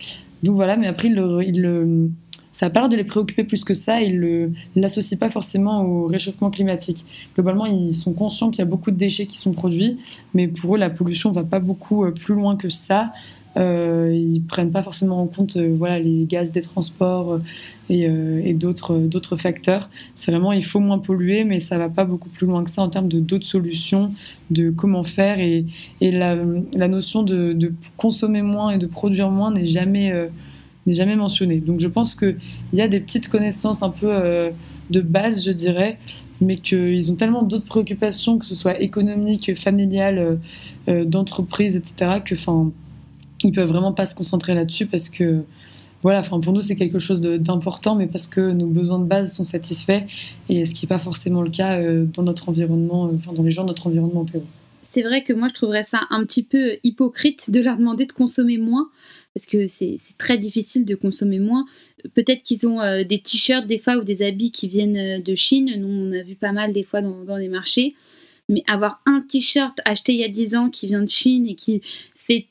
Donc 0.45 0.55
voilà, 0.55 0.77
mais 0.77 0.87
après, 0.87 1.09
il, 1.09 1.15
le, 1.61 2.11
ça 2.53 2.67
n'a 2.67 2.71
pas 2.71 2.81
l'air 2.81 2.89
de 2.89 2.97
les 2.97 3.05
préoccuper 3.05 3.45
plus 3.45 3.65
que 3.65 3.75
ça. 3.75 4.01
Ils 4.01 4.21
ne 4.21 4.51
l'associent 4.77 5.19
pas 5.19 5.31
forcément 5.31 5.83
au 5.83 6.07
réchauffement 6.07 6.51
climatique. 6.51 7.05
Globalement, 7.35 7.67
ils 7.67 7.95
sont 7.95 8.13
conscients 8.13 8.51
qu'il 8.51 8.61
y 8.61 8.63
a 8.63 8.67
beaucoup 8.67 8.91
de 8.91 8.97
déchets 8.97 9.27
qui 9.27 9.39
sont 9.39 9.53
produits, 9.53 9.99
mais 10.35 10.47
pour 10.47 10.77
eux, 10.77 10.79
la 10.79 10.91
pollution 10.91 11.31
ne 11.31 11.35
va 11.35 11.45
pas 11.45 11.59
beaucoup 11.59 12.05
euh, 12.05 12.13
plus 12.13 12.35
loin 12.35 12.57
que 12.57 12.69
ça. 12.69 13.13
Euh, 13.57 14.11
ils 14.13 14.43
prennent 14.43 14.73
pas 14.73 14.83
forcément 14.83 15.23
en 15.23 15.27
compte 15.29 15.57
euh, 15.57 15.77
voilà 15.79 16.01
les 16.01 16.25
gaz 16.25 16.51
des 16.51 16.61
transports 16.61 17.39
et, 17.89 18.03
et 18.03 18.55
d'autres 18.55 18.97
d'autres 18.97 19.37
facteurs. 19.37 19.91
C'est 20.17 20.31
vraiment 20.31 20.53
il 20.53 20.65
faut 20.65 20.81
moins 20.81 20.99
polluer, 20.99 21.45
mais 21.45 21.61
ça 21.61 21.79
va 21.79 21.89
pas 21.89 22.05
beaucoup 22.05 22.31
plus 22.31 22.47
loin 22.47 22.65
que 22.65 22.71
ça 22.71 22.83
en 22.83 22.89
termes 22.89 23.09
de 23.09 23.21
d'autres 23.21 23.47
solutions, 23.47 24.13
de 24.51 24.71
comment 24.71 25.05
faire 25.05 25.39
et, 25.39 25.67
la, 26.01 26.37
notion 26.89 27.23
de, 27.23 27.73
consommer 27.97 28.43
moins 28.43 28.71
et 28.71 28.79
de 28.79 28.87
produire 28.87 29.31
moins 29.31 29.53
n'est 29.53 29.67
jamais 29.67 30.13
n'est 30.87 30.95
jamais 30.95 31.17
mentionnée. 31.17 31.59
Donc 31.59 31.81
je 31.81 31.89
pense 31.89 32.15
qu'il 32.15 32.37
y 32.73 32.81
a 32.81 32.89
des 32.89 33.01
petites 33.01 33.29
connaissances 33.29 33.83
un 33.83 33.91
peu 33.91 34.51
de 34.91 35.01
base, 35.03 35.45
je 35.45 35.53
dirais, 35.53 35.99
mais 36.41 36.57
qu'ils 36.57 37.13
ont 37.13 37.17
tellement 37.17 37.43
d'autres 37.43 37.67
préoccupations, 37.67 38.39
que 38.39 38.47
ce 38.47 38.55
soit 38.55 38.81
économiques, 38.81 39.55
familiales, 39.57 40.39
d'entreprise, 40.89 41.77
etc., 41.77 42.23
que 42.25 42.35
enfin 42.35 42.73
ils 43.45 43.53
peuvent 43.53 43.69
vraiment 43.69 43.93
pas 43.93 44.07
se 44.07 44.15
concentrer 44.15 44.55
là-dessus 44.55 44.87
parce 44.87 45.09
que 45.09 45.43
voilà, 46.03 46.21
enfin 46.21 46.39
pour 46.39 46.53
nous 46.53 46.63
c'est 46.63 46.77
quelque 46.77 46.99
chose 46.99 47.21
d'important, 47.21 47.95
mais 47.95 48.07
parce 48.07 48.27
que 48.27 48.53
nos 48.53 48.67
besoins 48.67 48.99
de 48.99 49.07
base 49.07 49.35
sont 49.35 49.45
satisfaits 49.45 50.03
et 50.49 50.67
ce 50.67 50.75
qui 50.75 50.85
n'est 50.85 50.89
pas 50.89 50.99
forcément 50.99 51.43
le 51.43 51.51
cas 51.51 51.79
euh, 51.79 52.05
dans 52.05 52.23
notre 52.23 52.49
environnement, 52.49 53.07
euh, 53.07 53.13
enfin 53.17 53.33
dans 53.33 53.43
les 53.43 53.51
gens 53.51 53.63
de 53.63 53.69
notre 53.69 53.87
environnement 53.87 54.21
au 54.21 54.25
Pérou. 54.25 54.45
C'est 54.91 55.03
vrai 55.03 55.25
que 55.25 55.33
moi 55.33 55.49
je 55.49 55.55
trouverais 55.55 55.83
ça 55.83 56.03
un 56.11 56.25
petit 56.25 56.43
peu 56.43 56.77
hypocrite 56.85 57.51
de 57.51 57.61
leur 57.61 57.79
demander 57.79 58.07
de 58.07 58.13
consommer 58.13 58.59
moins 58.59 58.91
parce 59.35 59.47
que 59.47 59.67
c'est 59.67 59.97
très 60.19 60.39
difficile 60.39 60.85
de 60.85 60.95
consommer 60.95 61.41
moins. 61.41 61.65
Peut-être 62.15 62.43
qu'ils 62.43 62.67
ont 62.67 62.81
euh, 62.81 63.03
des 63.03 63.21
t-shirts 63.21 63.67
des 63.67 63.79
fois 63.79 63.97
ou 63.97 64.05
des 64.05 64.23
habits 64.23 64.53
qui 64.53 64.69
viennent 64.69 65.23
de 65.23 65.35
Chine. 65.35 65.73
Nous 65.77 65.89
on 65.89 66.13
a 66.13 66.23
vu 66.23 66.35
pas 66.37 66.53
mal 66.53 66.73
des 66.73 66.85
fois 66.85 67.01
dans, 67.01 67.25
dans 67.25 67.37
les 67.37 67.49
marchés 67.49 67.95
mais 68.49 68.63
avoir 68.67 69.01
un 69.07 69.21
t-shirt 69.23 69.81
acheté 69.85 70.13
il 70.13 70.21
y 70.21 70.25
a 70.25 70.29
10 70.29 70.55
ans 70.55 70.71
qui 70.71 70.87
vient 70.87 71.03
de 71.03 71.09
Chine 71.09 71.47
et 71.47 71.55
qui 71.55 71.81
fait 72.15 72.47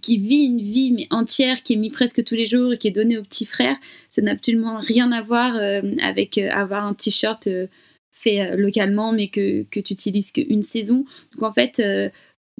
qui 0.00 0.18
vit 0.18 0.44
une 0.44 0.60
vie 0.60 0.92
mais 0.92 1.06
entière, 1.10 1.62
qui 1.62 1.74
est 1.74 1.76
mis 1.76 1.90
presque 1.90 2.24
tous 2.24 2.34
les 2.34 2.46
jours 2.46 2.72
et 2.72 2.78
qui 2.78 2.88
est 2.88 2.92
donné 2.92 3.18
aux 3.18 3.22
petits 3.22 3.46
frères, 3.46 3.76
ça 4.08 4.22
n'a 4.22 4.32
absolument 4.32 4.76
rien 4.76 5.12
à 5.12 5.22
voir 5.22 5.56
euh, 5.56 5.82
avec 6.02 6.38
euh, 6.38 6.50
avoir 6.50 6.84
un 6.84 6.94
t-shirt 6.94 7.46
euh, 7.46 7.66
fait 8.12 8.56
localement 8.56 9.12
mais 9.12 9.28
que, 9.28 9.64
que 9.64 9.80
tu 9.80 9.92
utilises 9.92 10.32
qu'une 10.32 10.62
saison. 10.62 11.04
Donc 11.34 11.42
en 11.42 11.52
fait, 11.52 11.82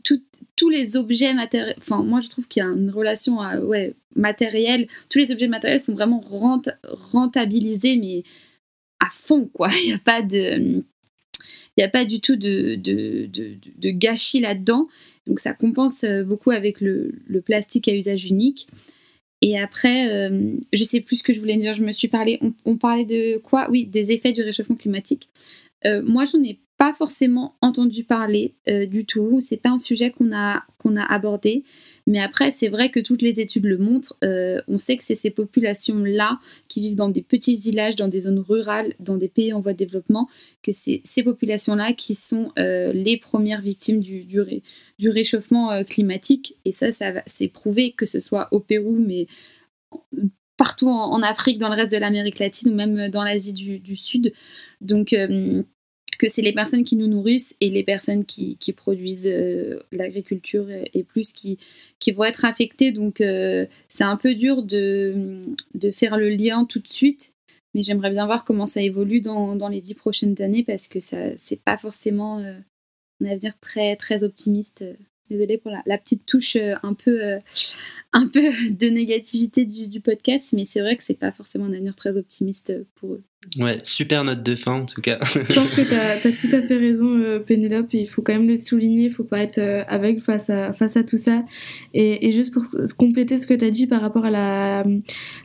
tous 0.03 0.69
les 0.69 0.97
objets 0.97 1.33
matériels, 1.33 1.75
enfin 1.79 2.03
moi 2.03 2.21
je 2.21 2.29
trouve 2.29 2.47
qu'il 2.47 2.63
y 2.63 2.67
a 2.67 2.69
une 2.69 2.91
relation 2.91 3.41
à, 3.41 3.59
ouais, 3.59 3.95
matérielle, 4.15 4.87
tous 5.09 5.19
les 5.19 5.33
objets 5.33 5.49
matériels 5.49 5.81
sont 5.81 5.95
vraiment 5.95 6.21
rentabilisés 6.85 7.97
mais 7.97 8.23
à 9.01 9.09
fond 9.11 9.49
quoi, 9.53 9.69
il 9.83 9.89
n'y 9.89 9.95
a 9.95 9.99
pas 9.99 10.23
de... 10.23 10.83
Il 11.79 11.83
n'y 11.83 11.85
a 11.85 11.91
pas 11.91 12.07
du 12.07 12.23
tout 12.23 12.37
de, 12.37 12.75
de, 12.77 13.29
de 13.29 13.91
gâchis 13.91 14.41
là-dedans. 14.41 14.89
Donc 15.27 15.41
ça 15.41 15.53
compense 15.53 16.05
euh, 16.05 16.23
beaucoup 16.23 16.51
avec 16.51 16.81
le, 16.81 17.13
plastique 17.45 17.89
à 17.89 17.95
usage 17.95 18.27
unique. 18.27 18.69
Et 19.43 19.59
après, 19.59 20.09
euh, 20.11 20.57
je 20.73 20.85
sais 20.85 21.01
plus 21.01 21.17
ce 21.17 21.23
que 21.23 21.33
je 21.33 21.41
voulais 21.41 21.57
dire. 21.57 21.75
Je 21.75 21.83
me 21.83 21.93
suis 21.93 22.09
parlé. 22.09 22.41
On, 22.65 22.77
parlait 22.77 23.05
de 23.05 23.39
quoi? 23.39 23.69
Oui, 23.71 23.87
des 23.87 24.13
effets 24.13 24.33
du 24.33 24.43
réchauffement 24.43 24.77
climatique. 24.77 25.29
Euh, 25.85 26.03
moi, 26.03 26.25
j'en 26.25 26.43
ai 26.43 26.59
pas 26.79 26.95
forcément 26.95 27.55
entendu 27.61 28.05
parler 28.05 28.55
du 28.67 29.07
tout. 29.07 29.41
C'est 29.41 29.57
pas 29.57 29.71
un 29.71 29.79
sujet 29.79 30.11
qu'on 30.11 30.35
a 30.35 30.63
qu'on 30.79 30.97
a 30.97 31.03
abordé. 31.03 31.65
Mais 32.07 32.21
après, 32.21 32.53
c'est 32.53 32.69
vrai 32.69 32.91
que 32.91 33.01
toutes 33.01 33.21
les 33.21 33.41
études 33.41 33.65
le 33.65 33.79
montrent. 33.79 34.17
Euh, 34.23 34.61
on 34.69 34.79
sait 34.79 34.97
que 34.97 35.03
c'est 35.05 35.17
ces 35.17 35.31
populations-là 35.31 36.39
qui 36.69 36.81
vivent 36.81 36.95
dans 36.95 37.09
des 37.09 37.23
petits 37.23 37.57
villages, 37.57 37.97
dans 37.97 38.07
des 38.07 38.21
zones 38.21 38.39
rurales, 38.39 38.95
dans 39.01 39.17
des 39.17 39.29
pays 39.29 39.53
en 39.53 39.61
voie 39.61 39.73
de 39.73 39.79
développement, 39.79 40.29
que 40.63 40.71
c'est 40.71 41.03
ces 41.05 41.25
populations-là 41.25 41.95
qui 41.95 42.15
sont 42.15 42.53
euh, 42.59 42.93
les 42.93 43.17
premières 43.17 43.61
victimes 43.61 44.01
du, 44.01 45.09
réchauffement 45.09 45.73
euh, 45.73 45.83
climatique. 45.83 46.57
Et 46.65 46.71
ça, 46.71 46.93
ça 46.93 47.25
c'est 47.27 47.49
prouvé 47.49 47.93
que 47.93 48.07
ce 48.07 48.21
soit 48.21 48.49
au 48.53 48.61
Pérou, 48.61 48.97
mais 48.97 49.27
partout 50.57 50.89
en, 50.89 51.21
Afrique, 51.23 51.59
dans 51.59 51.69
le 51.69 51.75
reste 51.75 51.93
de 51.93 51.99
l'Amérique 51.99 52.39
latine 52.39 52.71
ou 52.73 52.75
même 52.75 53.09
dans 53.11 53.25
l'Asie 53.25 53.53
du, 53.53 53.81
du, 53.81 53.97
Sud. 53.97 54.33
Donc, 54.81 55.15
que 56.17 56.29
c'est 56.29 56.43
les 56.43 56.53
personnes 56.53 56.85
qui 56.85 56.97
nous 56.97 57.07
nourrissent 57.07 57.55
et 57.61 57.71
les 57.71 57.83
personnes 57.83 58.25
qui, 58.25 58.57
produisent 58.77 59.27
euh, 59.27 59.81
l'agriculture 59.93 60.69
et, 60.71 61.03
plus 61.03 61.33
qui, 61.33 61.59
qui 61.99 62.13
vont 62.13 62.25
être 62.25 62.45
affectées. 62.45 62.93
Donc 62.93 63.21
euh, 63.21 63.67
c'est 63.89 64.05
un 64.05 64.17
peu 64.17 64.35
dur 64.35 64.63
de, 64.63 65.45
de, 65.75 65.91
faire 65.91 66.17
le 66.17 66.31
lien 66.31 66.65
tout 66.65 66.79
de 66.79 66.89
suite, 66.89 67.33
mais 67.75 67.83
j'aimerais 67.83 68.11
bien 68.11 68.27
voir 68.27 68.45
comment 68.45 68.67
ça 68.67 68.83
évolue 68.83 69.21
dans, 69.21 69.57
dans 69.57 69.69
les 69.69 69.81
dix 69.81 69.95
prochaines 69.95 70.41
années 70.41 70.65
parce 70.65 70.89
que 70.89 71.01
ça 71.01 71.37
c'est 71.37 71.61
pas 71.61 71.77
forcément 71.77 72.39
euh, 72.39 72.59
un 73.23 73.27
avenir 73.27 73.59
très 73.59 73.97
très 73.97 74.23
optimiste. 74.23 74.85
Désolée 75.31 75.59
pour 75.59 75.73
la, 75.87 75.99
petite 75.99 76.25
touche 76.27 76.57
un 76.57 76.95
peu, 76.95 77.21
un 78.13 78.29
peu 78.29 78.43
de 78.71 78.87
négativité 78.89 79.65
du, 79.65 79.89
du 79.89 80.01
podcast, 80.01 80.53
mais 80.53 80.65
c'est 80.65 80.81
vrai 80.81 80.97
que 80.97 81.03
c'est 81.05 81.19
pas 81.19 81.33
forcément 81.33 81.67
un 81.67 81.73
avenir 81.73 81.97
très 81.97 82.17
optimiste 82.17 82.73
pour 82.97 83.15
eux. 83.15 83.23
Ouais, 83.59 83.79
super 83.83 84.25
note 84.25 84.43
de 84.43 84.57
fin 84.57 84.73
en 84.73 84.87
tout 84.87 85.01
cas. 85.01 85.19
Je 85.23 85.55
pense 85.55 85.73
que 85.73 85.83
tu 85.83 85.95
as, 85.95 86.19
tout 86.19 86.55
à 86.55 86.63
fait 86.63 86.77
raison, 86.77 87.19
euh, 87.19 87.39
Pénélope. 87.39 87.93
Il 87.95 88.09
faut 88.09 88.21
quand 88.21 88.33
même 88.33 88.49
le 88.49 88.57
souligner. 88.57 89.07
Il 89.07 89.13
faut 89.13 89.25
pas 89.25 89.39
être 89.39 89.59
euh, 89.59 89.85
aveugle 89.89 90.21
face 90.21 90.51
à, 90.51 90.73
face 90.73 90.97
à 90.97 91.05
tout 91.05 91.17
ça. 91.17 91.45
Et, 91.95 92.29
et 92.29 92.33
juste 92.33 92.53
pour 92.53 92.65
compléter 92.99 93.39
ce 93.39 93.47
que 93.47 93.55
tu 93.55 93.65
as 93.65 93.71
dit 93.71 93.87
par 93.87 94.01
rapport 94.01 94.25
à 94.25 94.31
la, 94.31 94.85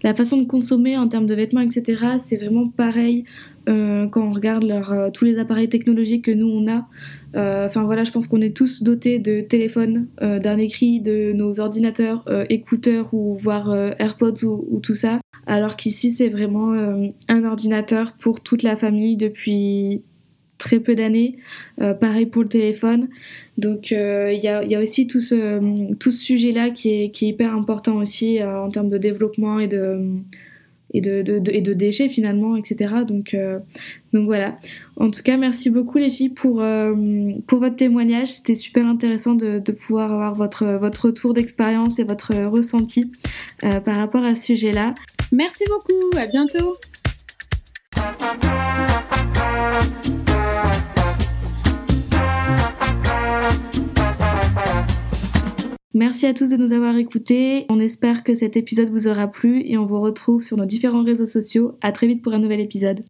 la 0.04 0.16
façon 0.16 0.38
de 0.38 0.46
consommer 0.46 0.98
en 0.98 1.08
termes 1.08 1.28
de 1.28 1.36
vêtements, 1.36 1.62
etc., 1.62 2.18
c'est 2.24 2.38
vraiment 2.38 2.68
pareil 2.70 3.24
euh, 3.70 4.08
quand 4.08 4.28
on 4.28 4.32
regarde 4.32 4.64
euh, 4.64 5.10
tous 5.12 5.26
les 5.26 5.38
appareils 5.40 5.70
technologiques 5.70 6.26
que 6.26 6.32
nous 6.32 6.48
on 6.48 6.68
a. 6.72 6.88
Enfin 7.34 7.84
voilà, 7.84 8.04
je 8.04 8.12
pense 8.12 8.28
qu'on 8.28 8.42
est 8.42 8.56
tous 8.56 8.84
dotés 8.84 9.18
de 9.18 9.40
téléphones, 9.40 10.08
d'un 10.20 10.58
écrit, 10.58 11.00
de 11.00 11.32
nos 11.32 11.62
ordinateurs, 11.62 12.26
écouteurs 12.50 13.14
ou 13.14 13.38
voire 13.38 13.74
AirPods 13.74 14.44
ou, 14.44 14.68
ou, 14.70 14.80
tout 14.82 14.96
ça. 14.96 15.22
Alors 15.48 15.78
qu'ici 15.78 16.12
c'est 16.12 16.28
vraiment 16.28 16.74
un 17.30 17.44
ordinateur 17.46 18.12
pour 18.20 18.42
toute 18.42 18.64
la 18.64 18.76
famille 18.76 19.16
depuis 19.16 20.04
très 20.62 20.80
peu 20.80 20.96
d'années. 20.96 21.38
Euh, 21.82 21.94
pareil 21.94 22.28
pour 22.28 22.44
le 22.44 22.48
téléphone. 22.48 23.10
Donc 23.58 23.92
euh, 23.92 24.32
il 24.32 24.42
y, 24.44 24.48
a, 24.48 24.80
aussi 24.80 25.08
tout 25.08 25.22
ce, 25.22 25.60
sujet-là 26.10 26.70
qui 26.70 26.90
est, 26.90 27.22
hyper 27.22 27.54
important 27.54 27.98
aussi 27.98 28.40
euh, 28.40 28.62
en 28.62 28.70
termes 28.70 28.90
de 28.90 28.98
développement 28.98 29.60
et 29.60 29.68
de, 29.68 30.00
et 30.94 31.02
de, 31.02 31.24
et 31.52 31.62
de 31.62 31.74
déchets 31.74 32.10
finalement, 32.10 32.56
etc. 32.56 32.96
Donc, 33.08 33.36
donc 34.14 34.26
voilà. 34.26 34.56
En 34.98 35.10
tout 35.10 35.24
cas, 35.24 35.38
merci 35.38 35.70
beaucoup 35.70 35.98
les 35.98 36.10
filles 36.10 36.30
pour, 36.30 36.64
pour 37.48 37.60
votre 37.60 37.76
témoignage. 37.76 38.30
C'était 38.30 38.56
super 38.56 38.86
intéressant 38.88 39.36
de, 39.36 39.60
de, 39.60 39.72
pouvoir 39.72 40.12
avoir 40.12 40.36
votre, 40.36 40.66
votre 40.66 41.06
retour 41.06 41.34
d'expérience 41.34 42.00
et 42.00 42.04
votre 42.04 42.34
ressenti 42.46 43.12
par 43.62 43.96
rapport 43.96 44.26
à 44.26 44.36
ce 44.36 44.48
sujet-là. 44.48 44.94
Merci 45.32 45.64
beaucoup, 45.70 46.18
à 46.18 46.28
bientôt. 46.28 46.76
Merci 56.02 56.26
à 56.26 56.34
tous 56.34 56.50
de 56.50 56.58
nous 56.58 56.74
avoir 56.74 56.98
écoutés. 56.98 57.68
On 57.70 57.80
espère 57.80 58.24
que 58.24 58.34
cet 58.34 58.58
épisode 58.58 58.90
vous 58.90 59.08
aura 59.08 59.28
plu 59.28 59.62
et 59.64 59.78
on 59.78 59.86
vous 59.86 60.02
retrouve 60.02 60.42
sur 60.42 60.58
nos 60.58 60.66
différents 60.66 61.04
réseaux 61.04 61.28
sociaux. 61.28 61.78
À 61.80 61.92
très 61.92 62.08
vite 62.08 62.24
pour 62.24 62.34
un 62.34 62.40
nouvel 62.40 62.60
épisode. 62.60 63.04